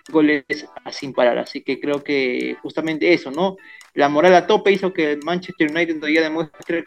[0.10, 0.46] goles
[0.92, 1.40] sin parar.
[1.40, 3.58] Así que creo que justamente eso, ¿no?
[3.98, 6.86] La moral a tope hizo que el Manchester United todavía demuestre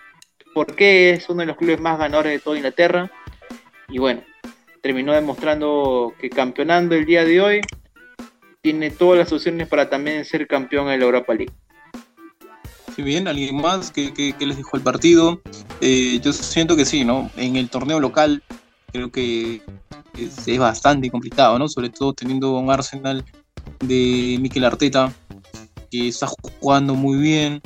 [0.54, 3.10] por qué es uno de los clubes más ganadores de toda Inglaterra.
[3.88, 4.22] Y bueno,
[4.80, 7.60] terminó demostrando que campeonando el día de hoy
[8.62, 11.52] tiene todas las opciones para también ser campeón en la Europa League.
[12.94, 15.40] Sí, bien, ¿alguien más que, les dijo el partido?
[15.80, 17.28] Eh, yo siento que sí, ¿no?
[17.36, 18.40] En el torneo local
[18.92, 19.62] creo que
[20.16, 21.68] es, bastante complicado, ¿no?
[21.68, 23.24] Sobre todo teniendo un Arsenal
[23.80, 25.12] de Mikel Arteta
[25.90, 26.28] que está
[26.60, 27.60] jugando muy bien,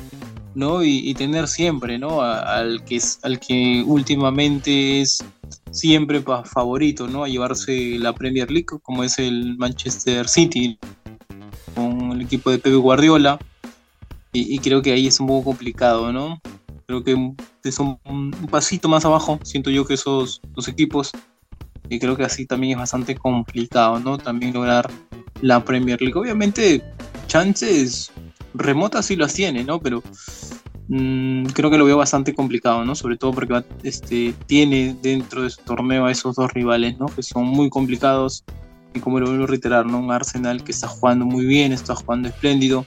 [0.54, 0.84] ¿no?
[0.84, 2.22] Y, tener siempre, ¿no?
[2.22, 5.18] al, que es, al que últimamente es
[5.70, 7.24] siempre favorito, ¿no?
[7.24, 10.78] A llevarse la Premier League, como es el Manchester City,
[11.74, 13.38] con el equipo de Pepe Guardiola.
[14.32, 16.40] Y, creo que ahí es un poco complicado, ¿no?
[16.86, 17.16] Creo que
[17.62, 21.12] es un, un pasito más abajo, siento yo que esos dos equipos
[21.88, 24.18] y creo que así también es bastante complicado, ¿no?
[24.18, 24.90] También lograr
[25.40, 26.18] la Premier League.
[26.18, 26.82] Obviamente,
[27.26, 28.12] chances
[28.54, 29.80] remotas sí las tiene, ¿no?
[29.80, 30.02] Pero
[30.88, 32.94] mm, creo que lo veo bastante complicado, ¿no?
[32.94, 37.06] Sobre todo porque este, tiene dentro de su torneo a esos dos rivales, ¿no?
[37.06, 38.44] Que son muy complicados.
[38.94, 39.98] Y como lo vuelvo a reiterar, ¿no?
[39.98, 42.86] Un Arsenal que está jugando muy bien, está jugando espléndido.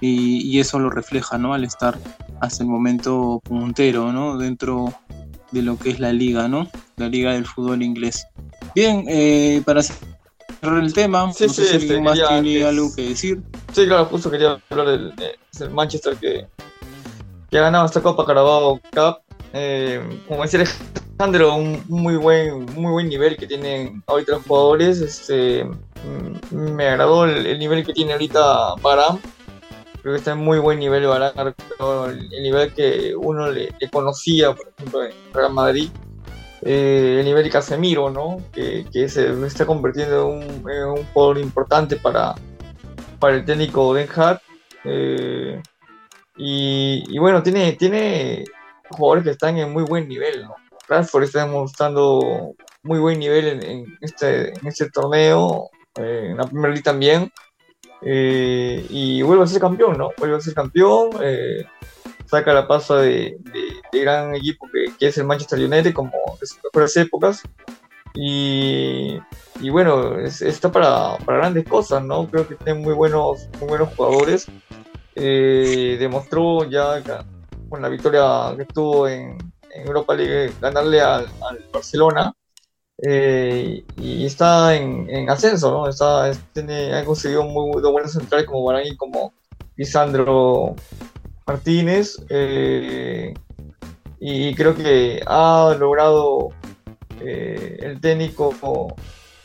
[0.00, 1.54] Y, eso lo refleja, ¿no?
[1.54, 1.98] Al estar
[2.40, 4.36] hasta el momento puntero, ¿no?
[4.36, 4.92] Dentro
[5.50, 6.68] de lo que es la liga, ¿no?
[6.96, 8.26] La liga del fútbol inglés.
[8.74, 9.80] Bien, eh, para
[10.60, 13.42] cerrar el tema, sí, no sé si este, más tiene algo que decir.
[13.72, 15.14] Sí, claro, justo quería hablar del,
[15.70, 16.46] Manchester que,
[17.50, 19.18] que ha ganado esta Copa Carabao Cup.
[19.52, 25.00] Eh, como decía Alejandro, un muy buen, muy buen nivel que tienen ahorita los jugadores.
[25.00, 29.18] Este, mm, me agradó el, nivel que tiene ahorita Barán
[30.00, 31.32] creo que está en muy buen nivel Barán,
[32.08, 35.90] el nivel que uno le, conocía, por ejemplo, en Real Madrid,
[36.70, 38.42] eh, el nivel de Casemiro, ¿no?
[38.52, 42.34] Que, se está convirtiendo en un, jugador importante para,
[43.18, 44.42] para el técnico Den Hart.
[44.84, 45.62] Eh,
[46.36, 48.44] y, bueno, tiene, tiene
[48.90, 50.56] jugadores que están en muy buen nivel, ¿no?
[50.86, 56.72] Rashford está demostrando muy buen nivel en, este, en este torneo, eh, en la Premier
[56.72, 57.32] League también.
[58.02, 60.10] Eh, y vuelve a ser campeón, ¿no?
[60.18, 61.64] Vuelve a ser campeón, eh,
[62.26, 63.38] saca la pasa de,
[63.92, 67.42] gran equipo que, es el Manchester United, como en sus mejores épocas.
[68.14, 69.18] Y,
[69.60, 72.26] y bueno, está para, para, grandes cosas, ¿no?
[72.28, 74.46] Creo que tiene muy buenos, muy buenos jugadores.
[75.14, 77.02] Eh, demostró ya
[77.68, 79.36] con la victoria que tuvo en,
[79.70, 81.28] en Europa League ganarle al
[81.72, 82.34] Barcelona
[83.00, 85.88] eh, y está en, ascenso, ¿no?
[85.88, 89.32] Está, tiene, ha conseguido muy, buenos centrales como Barán como
[89.76, 90.74] Lisandro
[91.46, 92.16] Martínez.
[92.28, 93.34] Eh,
[94.20, 96.50] y creo que ha logrado
[97.20, 98.52] eh, el técnico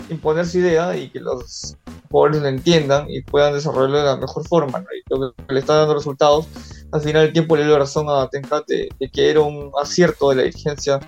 [0.10, 1.78] imponer su idea y que los
[2.10, 4.80] jugadores lo entiendan y puedan desarrollarlo de la mejor forma.
[4.80, 6.48] Y lo que le está dando resultados,
[6.92, 10.36] al final el tiempo le dio razón a Ten de, que era un acierto de
[10.36, 11.00] la dirigencia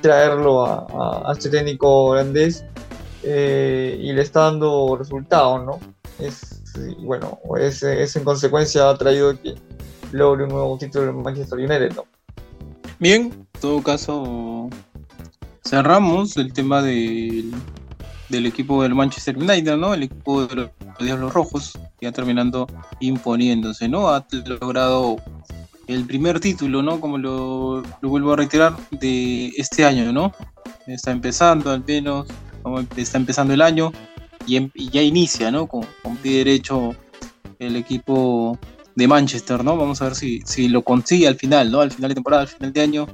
[0.00, 2.64] traerlo a, este técnico holandés
[3.22, 5.78] eh, y le está dando resultados, ¿no?
[6.18, 6.62] Es,
[6.98, 9.54] bueno, es, es, en consecuencia ha traído que
[10.12, 12.04] logre un nuevo título en Manchester United, ¿no?
[13.00, 14.68] Bien, en todo caso,
[15.64, 17.50] cerramos el tema del,
[18.28, 19.94] del equipo del Manchester United, ¿no?
[19.94, 22.66] El equipo de los Diablos Rojos, ya terminando
[23.00, 24.10] imponiéndose, ¿no?
[24.10, 25.16] Ha logrado
[25.86, 27.00] el primer título, ¿no?
[27.00, 30.34] Como lo, vuelvo a reiterar, de este año, ¿no?
[30.86, 32.28] Está empezando al menos,
[32.98, 33.92] está empezando el año
[34.46, 35.66] y, em, ya inicia, ¿no?
[35.66, 36.94] Con, con, pie derecho
[37.58, 38.58] el equipo
[39.00, 39.76] de Manchester, ¿no?
[39.78, 41.80] Vamos a ver si, si lo consigue al final, ¿no?
[41.80, 43.08] Al final de temporada, al final de año,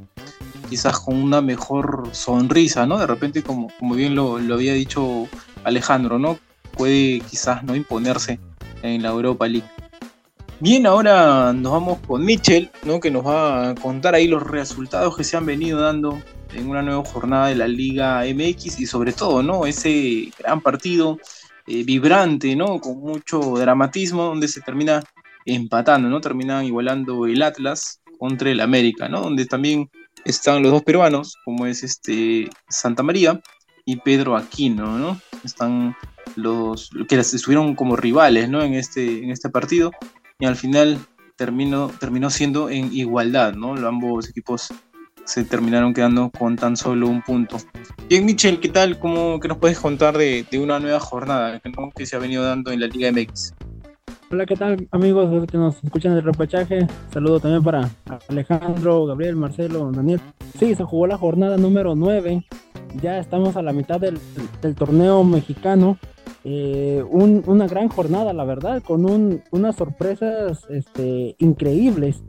[0.69, 2.99] quizás con una mejor sonrisa, ¿no?
[2.99, 5.29] De repente, como, como bien lo, lo había dicho
[5.63, 6.39] Alejandro, ¿no?
[6.73, 8.41] Puede quizás no imponerse
[8.83, 9.69] en la Europa League.
[10.59, 12.99] Bien, ahora nos vamos con Mitchell, ¿no?
[12.99, 16.19] que nos va a contar ahí los resultados que se han venido dando
[16.55, 19.67] en una nueva jornada de la Liga MX y sobre todo, ¿no?
[19.67, 21.19] Ese gran partido
[21.67, 22.81] eh, vibrante, ¿no?
[22.81, 25.05] Con mucho dramatismo, donde se termina
[25.47, 26.21] empatando, ¿no?
[26.21, 29.23] Terminan igualando el Atlas contra el América, ¿no?
[29.23, 29.91] Donde también
[30.25, 33.41] están los dos peruanos, como es este Santa María
[33.85, 35.21] y Pedro Aquino, ¿no?
[35.45, 35.97] Están
[36.35, 38.63] los que estuvieron como rivales, ¿no?
[38.63, 39.93] En este, en este partido
[40.39, 40.99] y al final
[41.37, 43.75] terminó, terminó siendo en igualdad, ¿no?
[43.87, 44.73] Ambos equipos
[45.25, 47.59] se terminaron quedando con tan solo un punto.
[48.09, 48.99] Bien, Michel, ¿qué tal?
[48.99, 51.61] ¿Cómo que nos puedes contar de, una nueva jornada
[51.95, 53.55] que se ha venido dando en la Liga MX?
[54.29, 56.85] Hola, ¿qué tal amigos que nos escuchan del repechaje?
[57.13, 57.89] Saludo también para
[58.29, 60.21] Alejandro, Gabriel, Marcelo, Daniel.
[60.59, 62.45] Sí, se jugó la jornada número 9.
[63.01, 64.19] Ya estamos a la mitad del,
[64.75, 65.97] torneo mexicano
[66.43, 72.25] eh, una gran jornada, la verdad, con unas sorpresas este, increíbles.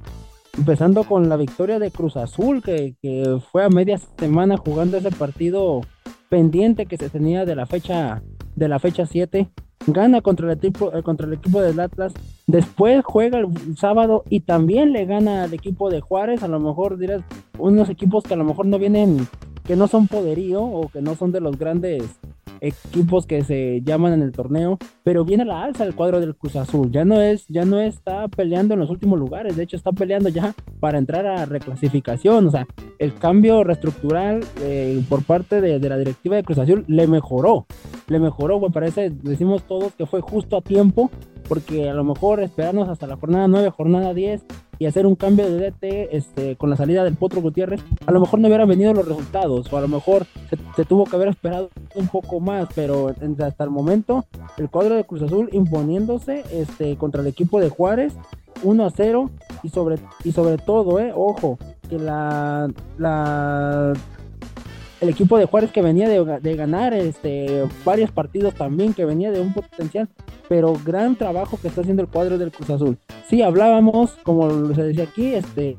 [0.55, 2.95] Empezando con la victoria de Cruz Azul, que,
[3.51, 5.81] fue a media semana jugando ese partido
[6.29, 8.21] pendiente que se tenía de la fecha
[8.55, 9.49] de la fecha 7.
[9.85, 12.13] Gana contra el, equipo, eh, contra el equipo del Atlas.
[12.47, 16.43] Después juega el sábado y también le gana al equipo de Juárez.
[16.43, 17.21] A lo mejor dirás,
[17.57, 19.27] unos equipos que a lo mejor no vienen,
[19.67, 22.03] que no son poderío o que no son de los grandes
[22.61, 26.35] equipos que se llaman en el torneo, pero viene a la alza el cuadro del
[26.35, 26.89] Cruz Azul.
[26.89, 30.29] Ya no es, ya no está peleando en los últimos lugares, de hecho está peleando
[30.29, 32.47] ya para entrar a reclasificación.
[32.47, 32.65] O sea,
[32.97, 37.67] el cambio reestructural eh, por parte de, la directiva de Cruz Azul le mejoró,
[38.07, 41.11] le mejoró, me parece, decimos todos que fue justo a tiempo,
[41.47, 44.45] porque a lo mejor esperarnos hasta la jornada 9, jornada 10
[44.79, 48.19] y hacer un cambio de DT este, con la salida del Potro Gutiérrez, a lo
[48.19, 50.25] mejor no hubieran venido los resultados, o a lo mejor
[50.75, 54.25] se, tuvo que haber esperado un poco más, pero hasta el momento
[54.57, 58.13] el cuadro de Cruz Azul imponiéndose este, contra el equipo de Juárez
[58.63, 59.29] 1 a 0
[59.63, 61.57] y sobre, y sobre todo, eh, ojo,
[61.89, 63.93] que la, la
[65.01, 69.41] el equipo de Juárez que venía de, ganar este, varios partidos también, que venía de
[69.41, 70.09] un potencial,
[70.49, 72.97] pero gran trabajo que está haciendo el cuadro del Cruz Azul.
[73.29, 75.77] Sí, hablábamos, como se decía aquí, este,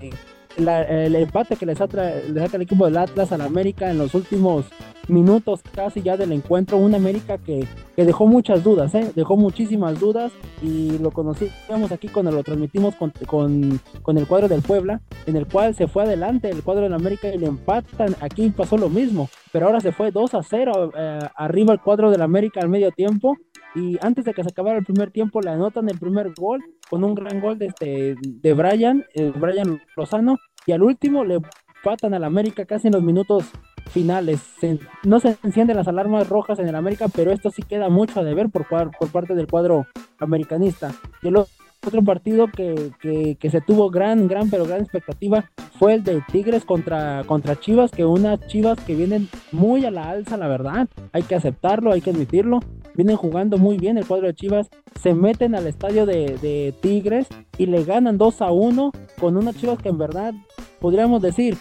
[0.59, 4.67] el empate que le saca, el equipo del Atlas al América en los últimos
[5.09, 7.67] minutos casi ya del encuentro, un América que,
[7.97, 9.11] dejó muchas dudas, ¿eh?
[9.17, 10.31] dejó muchísimas dudas
[10.63, 15.47] y lo conocíamos aquí cuando lo transmitimos con, con, el cuadro del Puebla, en el
[15.47, 19.29] cual se fue adelante el cuadro del América y le empatan, aquí pasó lo mismo,
[19.53, 22.91] pero ahora se fue 2 a 0 eh, arriba el cuadro del América al medio
[22.93, 23.37] tiempo.
[23.75, 27.05] Y antes de que se acabara el primer tiempo le anotan el primer gol con
[27.05, 30.39] un gran gol de, este, de Brian, eh, Brian Lozano
[30.69, 31.41] y al último le
[31.83, 33.47] patan al América casi en los minutos
[33.91, 34.39] finales.
[35.03, 38.23] no se encienden las alarmas rojas en el América, pero esto sí queda mucho a
[38.23, 39.87] deber por, por parte del cuadro
[40.19, 40.93] americanista.
[41.23, 41.37] Y el
[41.87, 42.93] otro partido que,
[43.39, 47.91] que, se tuvo gran, gran, pero gran expectativa fue el de Tigres contra, contra Chivas,
[47.91, 50.89] que unas Chivas que vienen muy a la alza, la verdad.
[51.13, 52.61] Hay que aceptarlo, hay que admitirlo.
[52.95, 54.69] Vienen jugando muy bien el cuadro de Chivas.
[55.01, 59.57] Se meten al estadio de, de Tigres y le ganan 2 a 1 con unas
[59.57, 60.35] Chivas que en verdad
[60.81, 61.57] podríamos decir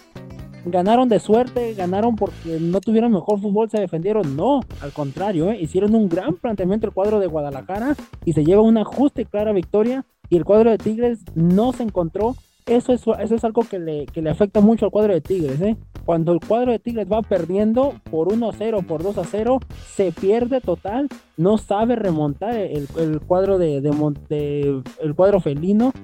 [0.70, 4.36] ganaron de suerte, ganaron porque no tuvieron mejor fútbol, se defendieron.
[4.36, 5.58] No, al contrario, ¿eh?
[5.60, 9.52] hicieron un gran planteamiento el cuadro de Guadalajara y se lleva una justa y clara
[9.52, 10.04] victoria.
[10.30, 12.36] Y el cuadro de Tigres no se encontró.
[12.66, 15.58] Eso es, algo que le, afecta mucho al cuadro de Tigres.
[15.62, 15.76] ¿eh?
[16.04, 19.58] Cuando el cuadro de Tigres va perdiendo por 1 a 0, por 2 a 0,
[19.94, 21.08] se pierde total.
[21.38, 25.94] No sabe remontar el cuadro de, de, el cuadro felino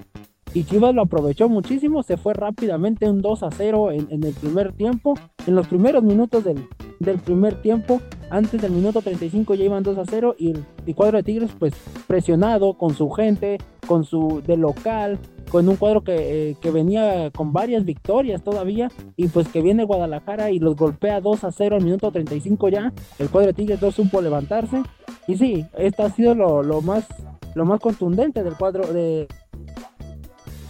[0.55, 4.71] y Chivas lo aprovechó muchísimo, se fue rápidamente un 2 a 0 en, el primer
[4.71, 5.13] tiempo,
[5.45, 6.65] en los primeros minutos del,
[7.25, 7.99] primer tiempo,
[8.29, 11.73] antes del minuto 35 ya iban 2 a 0 y el, cuadro de Tigres pues
[12.07, 15.19] presionado con su gente, con su de local,
[15.51, 20.51] con un cuadro que, eh, venía con varias victorias todavía y pues que viene Guadalajara
[20.51, 23.91] y los golpea 2 a 0 al minuto 35 ya, el cuadro de Tigres no
[23.91, 24.83] supo levantarse.
[25.27, 27.05] Y sí, esto ha sido lo más
[27.55, 29.27] lo más contundente del cuadro de,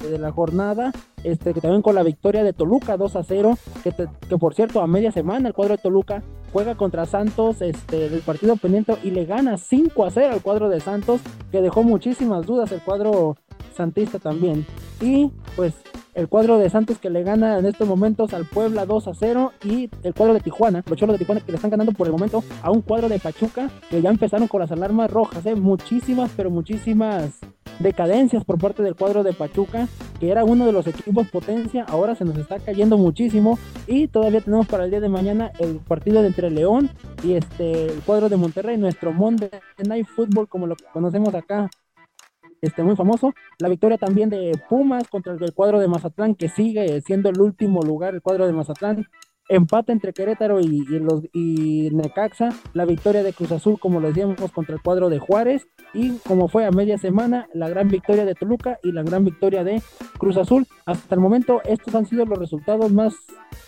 [0.09, 0.91] de la jornada,
[1.23, 4.81] este, que también con la victoria de Toluca 2 a 0, que, que por cierto
[4.81, 9.11] a media semana el cuadro de Toluca juega contra Santos este, del partido pendiente y
[9.11, 13.35] le gana 5 a 0 al cuadro de Santos, que dejó muchísimas dudas el cuadro
[13.75, 14.65] santista también.
[15.01, 15.73] Y pues
[16.13, 19.51] el cuadro de Santos que le gana en estos momentos al Puebla 2 a 0
[19.65, 22.13] y el cuadro de Tijuana, los cholos de Tijuana que le están ganando por el
[22.13, 25.55] momento a un cuadro de Pachuca que ya empezaron con las alarmas rojas, ¿eh?
[25.55, 27.41] muchísimas, pero muchísimas
[27.79, 29.87] decadencias por parte del cuadro de Pachuca,
[30.19, 34.41] que era uno de los equipos potencia, ahora se nos está cayendo muchísimo y todavía
[34.41, 36.89] tenemos para el día de mañana el partido entre León
[37.23, 39.49] y este el cuadro de Monterrey, nuestro Monday
[39.85, 41.69] Night Football como lo conocemos acá
[42.61, 43.33] este, muy famoso.
[43.59, 47.81] La victoria también de Pumas contra el, cuadro de Mazatlán, que sigue siendo el último
[47.81, 49.07] lugar, el cuadro de Mazatlán.
[49.47, 52.49] Empate entre Querétaro y, los, y Necaxa.
[52.73, 55.67] La victoria de Cruz Azul, como lo decíamos, contra el cuadro de Juárez.
[55.93, 59.63] Y como fue a media semana, la gran victoria de Toluca y la gran victoria
[59.63, 59.81] de
[60.17, 60.67] Cruz Azul.
[60.85, 63.13] Hasta el momento, estos han sido los resultados más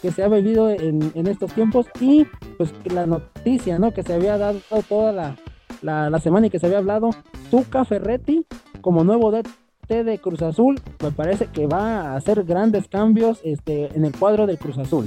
[0.02, 1.88] que se ha vivido en, estos tiempos.
[2.00, 2.26] Y
[2.58, 3.94] pues la noticia, ¿no?
[3.94, 4.60] Que se había dado
[4.90, 5.36] toda la,
[5.82, 7.12] la, la semana y que se había hablado.
[7.52, 8.46] Tuca Ferretti
[8.82, 13.96] como nuevo DT de Cruz Azul, me parece que va a hacer grandes cambios este,
[13.96, 15.06] en el cuadro de Cruz Azul.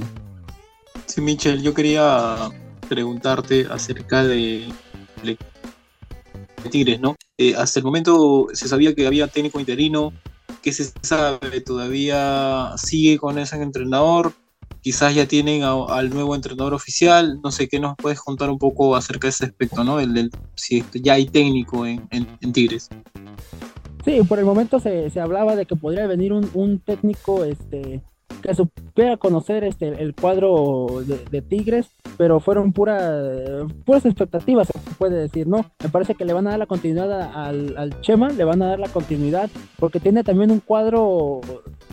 [1.11, 2.37] Sí, Michel, yo quería
[2.87, 4.71] preguntarte acerca de,
[6.69, 7.17] Tigres, ¿no?
[7.37, 10.13] Eh, hasta el momento se sabía que había técnico interino,
[10.61, 11.59] ¿qué se sabe?
[11.59, 14.31] ¿Todavía sigue con ese entrenador?
[14.79, 18.95] Quizás ya tienen al nuevo entrenador oficial, no sé, ¿qué nos puedes contar un poco
[18.95, 19.99] acerca de ese aspecto, ¿no?
[19.99, 22.87] El, si ya hay técnico en Tigres.
[24.03, 28.01] Sí, por el momento se, hablaba de que podría venir un, técnico este,
[28.41, 35.17] que supiera conocer este, el cuadro de, Tigres, pero fueron pura, puras expectativas, se puede
[35.17, 35.65] decir, ¿no?
[35.81, 38.79] Me parece que le van a dar la continuidad al, Chema, le van a dar
[38.79, 41.41] la continuidad, porque tiene también un cuadro,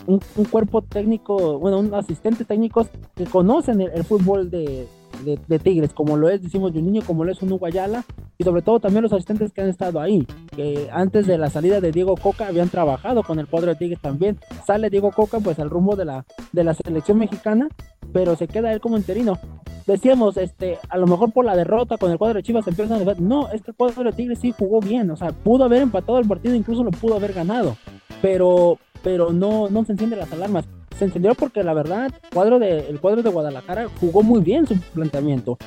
[0.05, 0.19] un,
[0.49, 4.87] cuerpo técnico, bueno, un asistente técnicos que conocen el fútbol de,
[5.23, 8.05] de, Tigres, como lo es, decimos, de un niño, como lo es un Uguayala,
[8.37, 11.81] y sobre todo también los asistentes que han estado ahí, que antes de la salida
[11.81, 14.39] de Diego Coca habían trabajado con el cuadro de Tigres también.
[14.65, 17.67] Sale Diego Coca pues al rumbo de la, de la selección mexicana,
[18.13, 19.37] pero se queda él como interino.
[19.85, 23.13] Decíamos, este, a lo mejor por la derrota con el cuadro de Chivas empiezan a
[23.15, 26.53] no, este cuadro de Tigres sí jugó bien, o sea, pudo haber empatado el partido,
[26.53, 27.75] incluso lo pudo haber ganado,
[28.21, 30.65] pero, pero no, no se encienden las alarmas
[30.97, 34.75] se encendió porque la verdad, cuadro de, el cuadro de Guadalajara jugó muy bien su
[34.93, 35.57] planteamiento.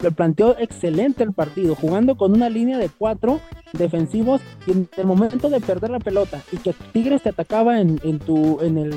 [0.00, 3.40] Le planteó excelente el partido, jugando con una línea de cuatro
[3.72, 7.98] defensivos y en el momento de perder la pelota y que Tigres te atacaba en,
[8.18, 8.94] tu, en, el,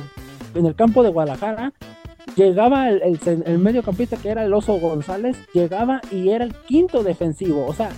[0.55, 1.73] en el campo de Guadalajara,
[2.35, 7.65] llegaba el, el, mediocampista que era el Oso González, llegaba y era el quinto defensivo.
[7.67, 7.91] O sea,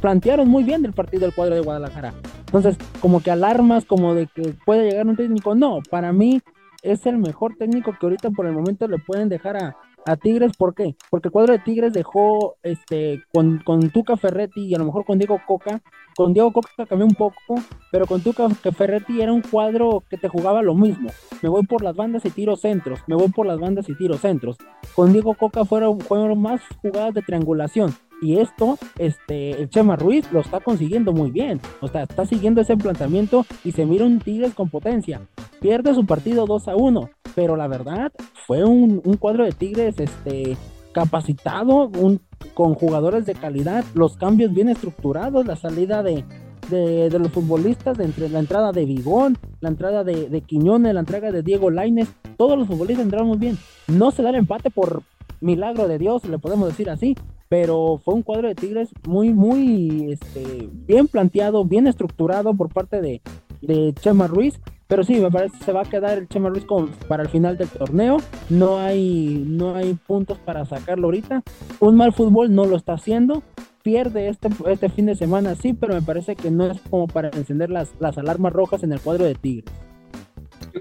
[0.00, 2.12] plantearon muy bien el partido del cuadro de Guadalajara.
[2.46, 6.42] Entonces, como que alarmas, como de que puede llegar un técnico, no, para mí
[6.86, 9.76] es el mejor técnico que ahorita por el momento le pueden dejar a,
[10.22, 10.56] Tigres.
[10.56, 10.94] ¿Por qué?
[11.10, 15.04] Porque el cuadro de Tigres dejó este con, con Tuca Ferretti y a lo mejor
[15.04, 15.82] con Diego Coca.
[16.14, 17.56] Con Diego Coca cambió un poco,
[17.90, 21.10] pero con Tuca Ferretti era un cuadro que te jugaba lo mismo.
[21.42, 23.00] Me voy por las bandas y tiro centros.
[23.08, 24.56] Me voy por las bandas y tiro centros.
[24.94, 27.92] Con Diego Coca fueron, fueron más jugadas de triangulación.
[28.22, 31.60] Y esto, este, el Chema Ruiz lo está consiguiendo muy bien.
[31.80, 35.20] O sea, está siguiendo ese planteamiento y se mira un Tigres con potencia.
[35.60, 38.12] Pierde su partido 2 a 1, pero la verdad
[38.46, 40.56] fue un, cuadro de Tigres este,
[40.92, 42.20] capacitado, un,
[42.54, 46.24] con jugadores de calidad, los cambios bien estructurados, la salida de,
[46.70, 51.30] de, los futbolistas, entre la entrada de Vigón, la entrada de, de Quiñones, la entrega
[51.30, 53.58] de Diego Laines, todos los futbolistas entraron muy bien.
[53.88, 55.02] No se da el empate por
[55.40, 57.16] milagro de Dios, le podemos decir así,
[57.48, 63.00] pero fue un cuadro de Tigres muy, muy este, bien planteado, bien estructurado por parte
[63.00, 63.22] de,
[63.60, 64.60] de Chema Ruiz.
[64.88, 67.28] Pero sí, me parece que se va a quedar el Chema Ruiz con, para el
[67.28, 68.18] final del torneo.
[68.50, 71.42] No hay, no hay puntos para sacarlo ahorita.
[71.80, 73.42] Un mal fútbol no lo está haciendo.
[73.82, 77.28] Pierde este, este fin de semana, sí, pero me parece que no es como para
[77.28, 79.72] encender las, las alarmas rojas en el cuadro de Tigres.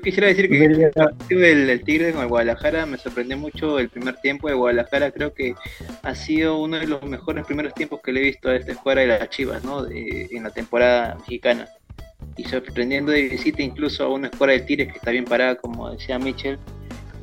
[0.06, 4.16] Quisiera decir que el partido del, Tigre con el Guadalajara me sorprendió mucho el primer
[4.18, 5.10] tiempo de Guadalajara.
[5.10, 5.56] Creo que
[6.04, 9.02] ha sido uno de los mejores primeros tiempos que le he visto a esta escuadra
[9.02, 9.84] de las Chivas, ¿no?
[9.90, 11.68] en la temporada mexicana.
[12.38, 15.90] Y sorprendiendo de visita incluso a una escuadra de Tigres que está bien parada, como
[15.90, 16.60] decía Michel.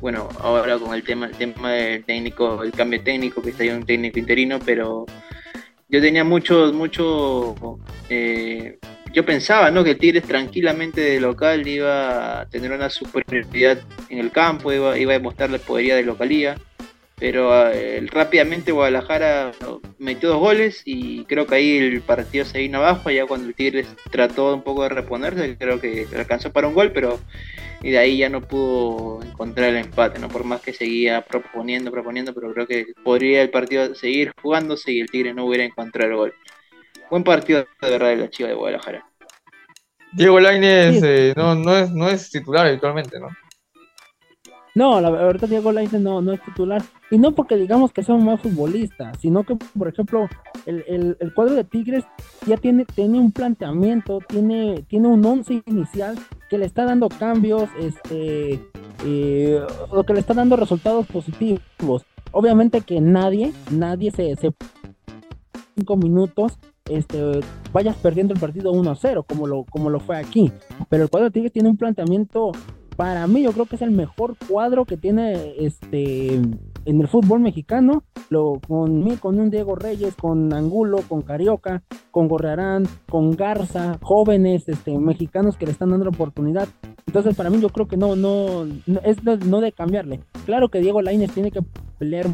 [0.01, 3.69] bueno, ahora con el tema, el tema del técnico, el cambio técnico, que está ahí
[3.69, 5.05] un técnico interino, pero
[5.93, 7.53] yo tenía mucho, mucho,
[8.09, 8.79] eh,
[9.13, 9.83] yo pensaba, ¿no?
[9.83, 13.77] Que Tigres tranquilamente de local iba a tener una superioridad
[14.09, 16.55] en el campo, iba, iba a demostrar la podería de localía
[17.23, 19.53] pero eh, rápidamente Guadalajara
[19.97, 23.55] metió dos goles y creo que ahí el partido se vino abajo, ya cuando el
[23.55, 27.21] Tigres trató un poco de reponerse, creo que alcanzó para un gol, pero
[27.81, 30.27] y de ahí ya no pudo encontrar el empate, ¿no?
[30.27, 34.99] Por más que seguía proponiendo, proponiendo, pero creo que podría el partido seguir jugándose y
[34.99, 36.33] el Tigre no hubiera encontrado el gol.
[37.09, 39.05] Buen partido de verdad de la Chiva de Guadalajara.
[40.11, 43.29] Diego Lainez eh, no, no, es, no es titular habitualmente, ¿no?
[44.75, 46.81] No, la verdad Diego Lainez no, no es titular.
[47.13, 50.27] Y no porque digamos que sea un mal futbolista, sino que, por ejemplo,
[50.65, 52.05] el, cuadro de Tigres
[52.47, 56.17] ya tiene, tiene un planteamiento, tiene, tiene un once inicial
[56.49, 58.59] que le está dando cambios, este,
[59.05, 59.61] eh,
[59.91, 62.03] o que le está dando resultados positivos.
[62.31, 64.51] Obviamente que nadie, nadie se, se
[65.75, 67.41] cinco minutos este,
[67.71, 70.51] vayas perdiendo el partido 1 a 0, como lo, como lo fue aquí.
[70.89, 72.53] Pero el cuadro de Tigres tiene un planteamiento
[72.95, 76.39] para mí yo creo que es el mejor cuadro que tiene este
[76.85, 82.27] en el fútbol mexicano, lo, con, con un Diego Reyes, con Angulo, con Carioca, con
[82.27, 86.67] Gorrearán, con Garza, jóvenes este, mexicanos que le están dando la oportunidad.
[87.07, 88.65] Entonces, para mí, yo creo que no, no,
[89.03, 90.21] es no de cambiarle.
[90.45, 91.61] Claro que Diego Lainez tiene que
[91.99, 92.27] pelear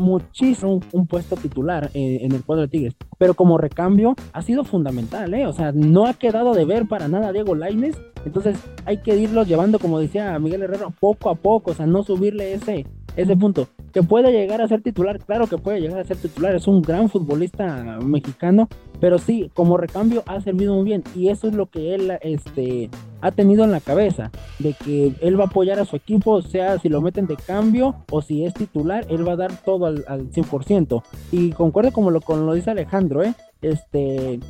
[0.00, 2.96] muchísimo un, puesto titular eh, en el cuadro de Tigres.
[3.18, 5.46] Pero como recambio ha sido fundamental, ¿eh?
[5.46, 7.96] O sea, no ha quedado de ver para nada Diego Laines.
[8.24, 12.02] Entonces hay que irlos llevando, como decía Miguel Herrero, poco a poco, o sea, no
[12.02, 12.86] subirle ese,
[13.16, 13.68] ese punto.
[13.92, 16.82] Que puede llegar a ser titular, claro que puede llegar a ser titular, es un
[16.82, 18.68] gran futbolista mexicano,
[19.00, 22.90] pero sí, como recambio ha servido muy bien y eso es lo que él este,
[23.20, 26.78] ha tenido en la cabeza, de que él va a apoyar a su equipo, sea
[26.78, 30.04] si lo meten de cambio o si es titular, él va a dar todo al,
[30.08, 31.02] al 100%.
[31.32, 33.34] Y concuerdo como lo, con lo dice Alejandro, ¿eh?
[33.62, 34.40] este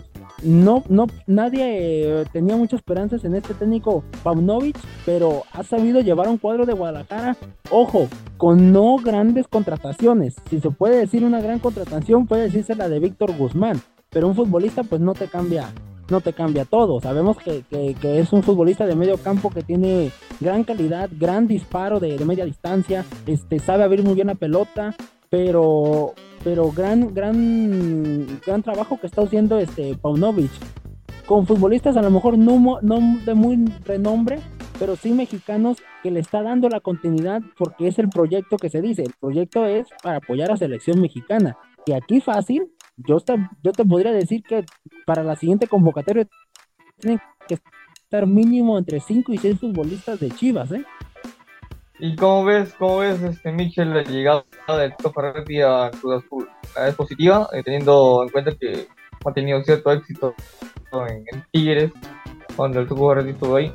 [0.43, 6.39] no, no, nadie tenía muchas esperanzas en este técnico Paunovic, pero ha sabido llevar un
[6.39, 7.37] cuadro de Guadalajara,
[7.70, 10.37] ojo, con no grandes contrataciones.
[10.51, 13.80] Si se puede decir una gran contratación, puede decirse la de Víctor Guzmán,
[14.11, 15.72] pero un futbolista pues no te cambia,
[16.11, 17.01] no te cambia todo.
[17.01, 17.64] Sabemos que,
[18.03, 20.11] es un futbolista de medio campo que tiene
[20.41, 24.95] gran calidad, gran disparo de, de media distancia, este, sabe abrir muy bien la pelota,
[25.30, 26.14] pero
[26.45, 30.51] pero gran, gran, gran trabajo que está haciendo este Paunovic.
[31.26, 34.39] Con futbolistas a lo mejor no, no de muy renombre,
[34.78, 38.80] pero sí mexicanos que le está dando la continuidad porque es el proyecto que se
[38.80, 39.03] dice.
[39.03, 41.57] El proyecto es para apoyar a selección mexicana.
[41.84, 44.64] Y aquí fácil, yo te, yo te podría decir que
[45.05, 46.26] para la siguiente convocatoria
[46.99, 47.59] tienen que
[47.95, 50.84] estar mínimo entre 5 y 6 futbolistas de Chivas, ¿eh?
[51.99, 54.45] ¿Y cómo ves, cómo ves este Michel la llegada
[54.79, 56.49] del Tito Ferretti a Cruz Azul?
[56.87, 58.87] ¿Es positiva, eh, teniendo en cuenta que
[59.25, 60.35] ha tenido cierto éxito
[60.93, 61.93] en, Tigres
[62.55, 63.73] cuando el Tuca Ferretti estuvo ahí?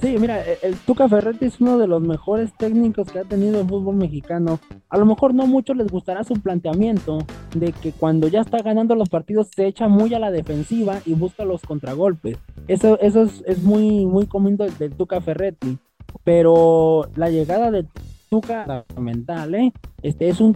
[0.00, 3.60] Sí, mira, e, el Tuca Ferretti es uno de los mejores técnicos que ha tenido
[3.60, 4.58] el fútbol mexicano.
[4.88, 7.18] A lo mejor no mucho les gustará su planteamiento
[7.54, 11.14] de que cuando ya está ganando los partidos se echa muy a la defensiva y
[11.14, 12.36] busca los contragolpes.
[12.66, 15.78] Eso, eso es, muy, muy común del, del Tuca Ferretti
[16.24, 17.86] pero la llegada de
[18.30, 19.72] Tuca fundamental, ¿eh?
[20.02, 20.54] Este es un,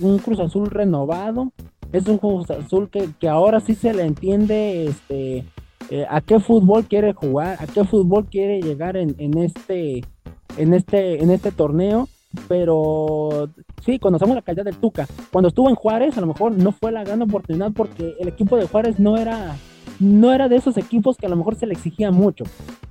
[0.00, 1.52] un Cruz Azul renovado,
[1.92, 5.44] es un Cruz Azul que, que ahora sí se le entiende este
[5.90, 10.02] eh, a qué fútbol quiere jugar, a qué fútbol quiere llegar en, en este
[10.56, 12.08] en este en este torneo,
[12.48, 13.48] pero
[13.84, 15.06] sí, conocemos la calidad del Tuca.
[15.30, 18.56] Cuando estuvo en Juárez, a lo mejor no fue la gran oportunidad porque el equipo
[18.56, 19.56] de Juárez no era
[20.00, 22.44] no era de esos equipos que a lo mejor se le exigía mucho.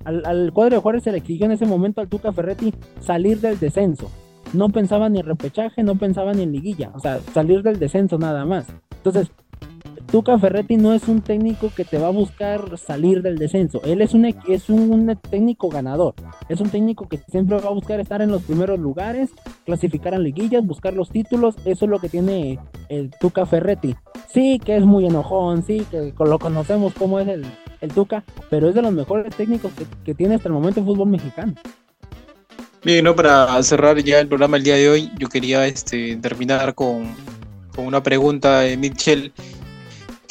[0.03, 3.59] Al, cuadro de Juárez se le exigió en ese momento al Tuca Ferretti salir del
[3.59, 4.09] descenso.
[4.53, 8.17] No pensaba ni en repechaje, no pensaba ni en liguilla, o sea, salir del descenso
[8.17, 8.67] nada más.
[8.97, 9.31] Entonces,
[10.11, 13.81] Tuca Ferretti no es un técnico que te va a buscar salir del descenso.
[13.85, 16.15] Él es un, es un, técnico ganador.
[16.49, 19.29] Es un técnico que siempre va a buscar estar en los primeros lugares,
[19.65, 21.55] clasificar a liguillas, buscar los títulos.
[21.63, 22.59] Eso es lo que tiene
[22.89, 23.95] el Tuca Ferretti.
[24.27, 27.45] Sí, que es muy enojón, sí, que lo conocemos como es el,
[27.93, 29.71] Tuca, pero es de los mejores técnicos
[30.03, 31.53] que, tiene hasta el momento el fútbol mexicano.
[32.83, 33.15] Bien, ¿no?
[33.15, 37.15] para cerrar ya el programa el día de hoy, yo quería este, terminar con,
[37.73, 39.31] con una pregunta de Mitchell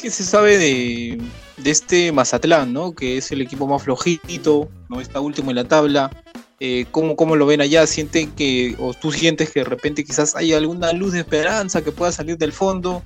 [0.01, 1.21] ¿Qué se sabe de,
[1.63, 2.95] este Mazatlán, ¿no?
[2.95, 6.09] que es el equipo más flojito, no está último en la tabla?
[6.59, 7.85] Eh, ¿cómo, lo ven allá?
[7.85, 11.91] ¿Sienten que, o tú sientes que de repente quizás hay alguna luz de esperanza que
[11.91, 13.03] pueda salir del fondo?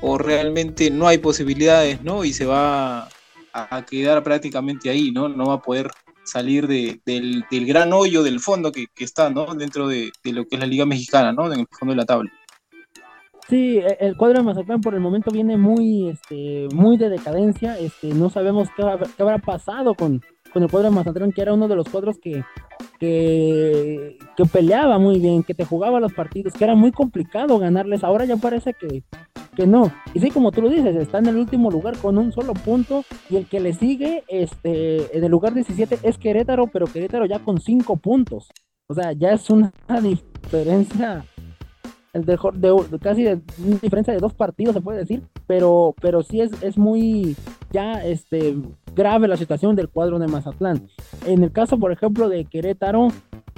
[0.00, 2.24] ¿O realmente no hay posibilidades, ¿no?
[2.24, 3.08] Y se va
[3.52, 5.28] a, quedar prácticamente ahí, ¿no?
[5.28, 5.90] No va a poder
[6.22, 9.52] salir de, del, gran hoyo del fondo que, que está ¿no?
[9.56, 11.52] dentro de, de, lo que es la Liga Mexicana, ¿no?
[11.52, 12.30] en el fondo de la tabla.
[13.48, 17.78] Sí, e, el cuadro de Mazatlán por el momento viene muy, este, muy de decadencia.
[17.78, 18.82] Este, no sabemos qué,
[19.16, 20.20] qué habrá pasado con,
[20.52, 22.42] con el cuadro de Mazatlán, que era uno de los cuadros que,
[22.98, 28.02] que, que, peleaba muy bien, que te jugaba los partidos, que era muy complicado ganarles.
[28.02, 29.04] Ahora ya parece que,
[29.54, 29.92] que no.
[30.12, 33.04] Y sí, como tú lo dices, está en el último lugar con un solo punto
[33.30, 37.38] y el que le sigue este, en el lugar 17 es Querétaro, pero Querétaro ya
[37.38, 38.48] con 5 puntos.
[38.88, 39.72] O sea, ya es una
[40.02, 41.24] diferencia
[42.24, 46.40] de, de, casi de una diferencia de dos partidos se puede decir, pero, pero sí
[46.40, 47.36] es, es muy
[47.72, 48.56] ya este
[48.94, 50.88] grave la situación del cuadro de Mazatlán.
[51.26, 53.08] En el caso, por ejemplo, de Querétaro,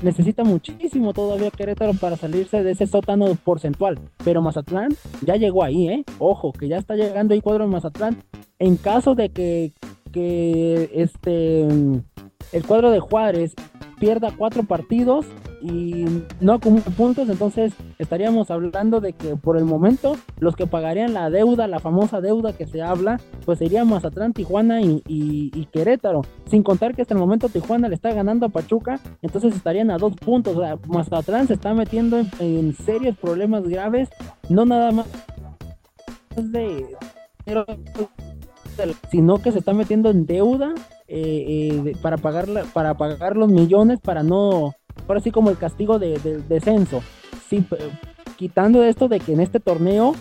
[0.02, 4.90] necesita muchísimo todavía Querétaro para salirse de ese sótano porcentual, pero Mazatlán
[5.24, 6.04] ya llegó ahí, ¿eh?
[6.18, 8.18] Ojo, que ya está llegando el cuadro de Mazatlán.
[8.58, 9.72] En caso de que,
[10.12, 11.62] que este
[12.52, 13.54] el cuadro de Juárez
[14.00, 15.26] pierda cuatro partidos
[15.60, 16.04] y
[16.40, 21.30] no acumula puntos, entonces estaríamos hablando de que por el momento los que pagarían la
[21.30, 26.22] deuda, la famosa deuda que se habla, pues serían Mazatlán, Tijuana y, y, y, Querétaro.
[26.46, 29.98] Sin contar que hasta el momento Tijuana le está ganando a Pachuca, entonces estarían a
[29.98, 30.56] dos puntos.
[30.56, 34.08] O sea, Mazatlán se está metiendo en, serios problemas graves,
[34.48, 35.06] no nada más
[36.36, 36.86] de
[39.10, 40.72] sino que se está metiendo en deuda
[41.08, 44.74] eh, eh, para, pagar para pagar los millones, para no,
[45.06, 47.02] ahora sí como el castigo de, de descenso.
[48.36, 50.14] Quitando esto de que en este torneo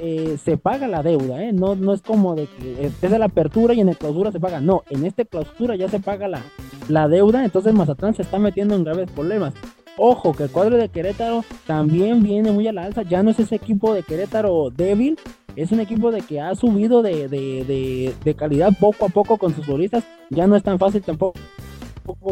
[0.00, 1.52] eh, se paga la deuda, ¿eh?
[1.52, 4.40] no, no es como de que es de la apertura y en el clausura se
[4.40, 6.42] paga, no, en este clausura ya se paga la,
[6.88, 9.54] la deuda, entonces Mazatlán se está metiendo en graves problemas.
[9.96, 13.40] Ojo, que el cuadro de Querétaro también viene muy a la alza, ya no es
[13.40, 15.18] ese equipo de Querétaro débil,
[15.54, 19.38] es un equipo de que ha subido de, de, de, de calidad poco a poco
[19.38, 21.38] con sus futbolistas, ya no es tan fácil tampoco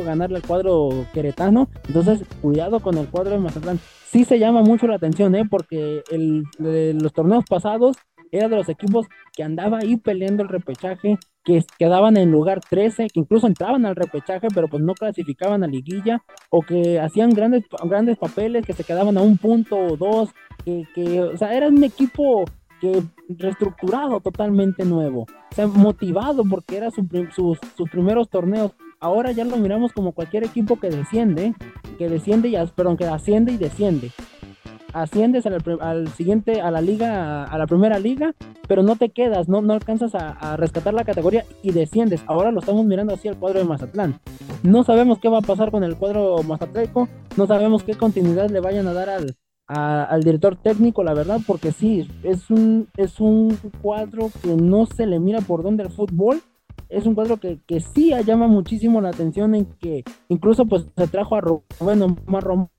[0.04, 1.68] ganarle al cuadro queretano.
[1.86, 3.78] Entonces, cuidado con el cuadro de Mazatlán.
[4.06, 5.44] Sí se llama mucho la atención, ¿eh?
[5.48, 7.96] porque el, los torneos pasados
[8.30, 13.08] era de los equipos que andaba ahí peleando el repechaje, que quedaban en lugar 13,
[13.08, 17.64] que incluso entraban al repechaje, pero pues no clasificaban a liguilla, o que hacían grandes,
[17.84, 20.30] grandes papeles, que se quedaban a un punto o dos,
[20.64, 22.44] que, que o sea, era un equipo
[22.80, 28.72] que reestructurado totalmente nuevo, o sea, motivado porque era su, sus, sus primeros torneos,
[29.04, 31.54] ahora ya lo miramos como cualquier equipo que desciende,
[31.98, 34.10] que desciende y, perdón, que asciende y desciende.
[34.94, 38.34] Asciendes al, al, siguiente, a la liga, a la primera liga,
[38.66, 42.22] pero no te quedas, no, no alcanzas a, rescatar la categoría y desciendes.
[42.26, 44.20] Ahora lo estamos mirando así el cuadro de Mazatlán.
[44.62, 48.60] No sabemos qué va a pasar con el cuadro mazatleco, no sabemos qué continuidad le
[48.60, 49.36] vayan a dar al,
[49.66, 55.06] al director técnico, la verdad, porque sí, es un, es un cuadro que no se
[55.06, 56.40] le mira por donde el fútbol
[56.88, 61.06] es un cuadro que, que sí llama muchísimo la atención en que incluso pues se
[61.08, 62.70] trajo a Rubén Omar Román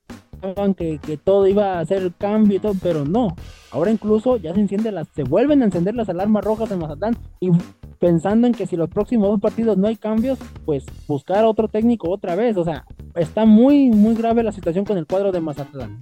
[0.76, 3.34] que, que, todo iba a el cambio y todo, pero no.
[3.70, 7.16] Ahora incluso ya se enciende las, se vuelven a encender las alarmas rojas en Mazatlán
[7.40, 7.50] y
[7.98, 12.10] pensando en que si los próximos dos partidos no hay cambios, pues buscar otro técnico
[12.10, 12.56] otra vez.
[12.56, 12.84] O sea,
[13.14, 16.00] está muy, muy grave la situación con el cuadro de Mazatlán.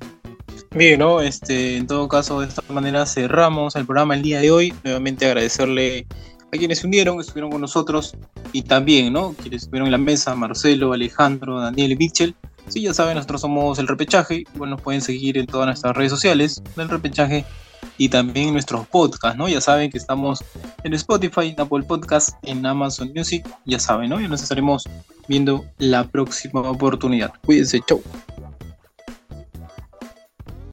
[0.74, 1.20] Bien, ¿no?
[1.20, 4.74] Este, en todo caso, de esta manera cerramos el programa el día de hoy.
[4.82, 6.07] Nuevamente agradecerle
[6.55, 8.15] a quienes se unieron, estuvieron con nosotros
[8.53, 9.33] y también, ¿no?
[9.33, 12.35] Quienes estuvieron en la mesa, Marcelo, Alejandro, Daniel y Mitchell.
[12.69, 14.45] Sí, ya saben, nosotros somos el repechaje.
[14.55, 17.45] Igual nos pueden seguir en todas nuestras redes sociales del repechaje
[17.99, 19.49] y también nuestros podcasts, ¿no?
[19.49, 20.43] Ya saben que estamos
[20.85, 23.47] en Spotify, en Apple Podcast, en Amazon Music.
[23.67, 24.21] Ya saben, ¿no?
[24.21, 24.89] Y nos estaremos
[25.29, 27.33] viendo la próxima oportunidad.
[27.45, 28.03] Cuídense, chau.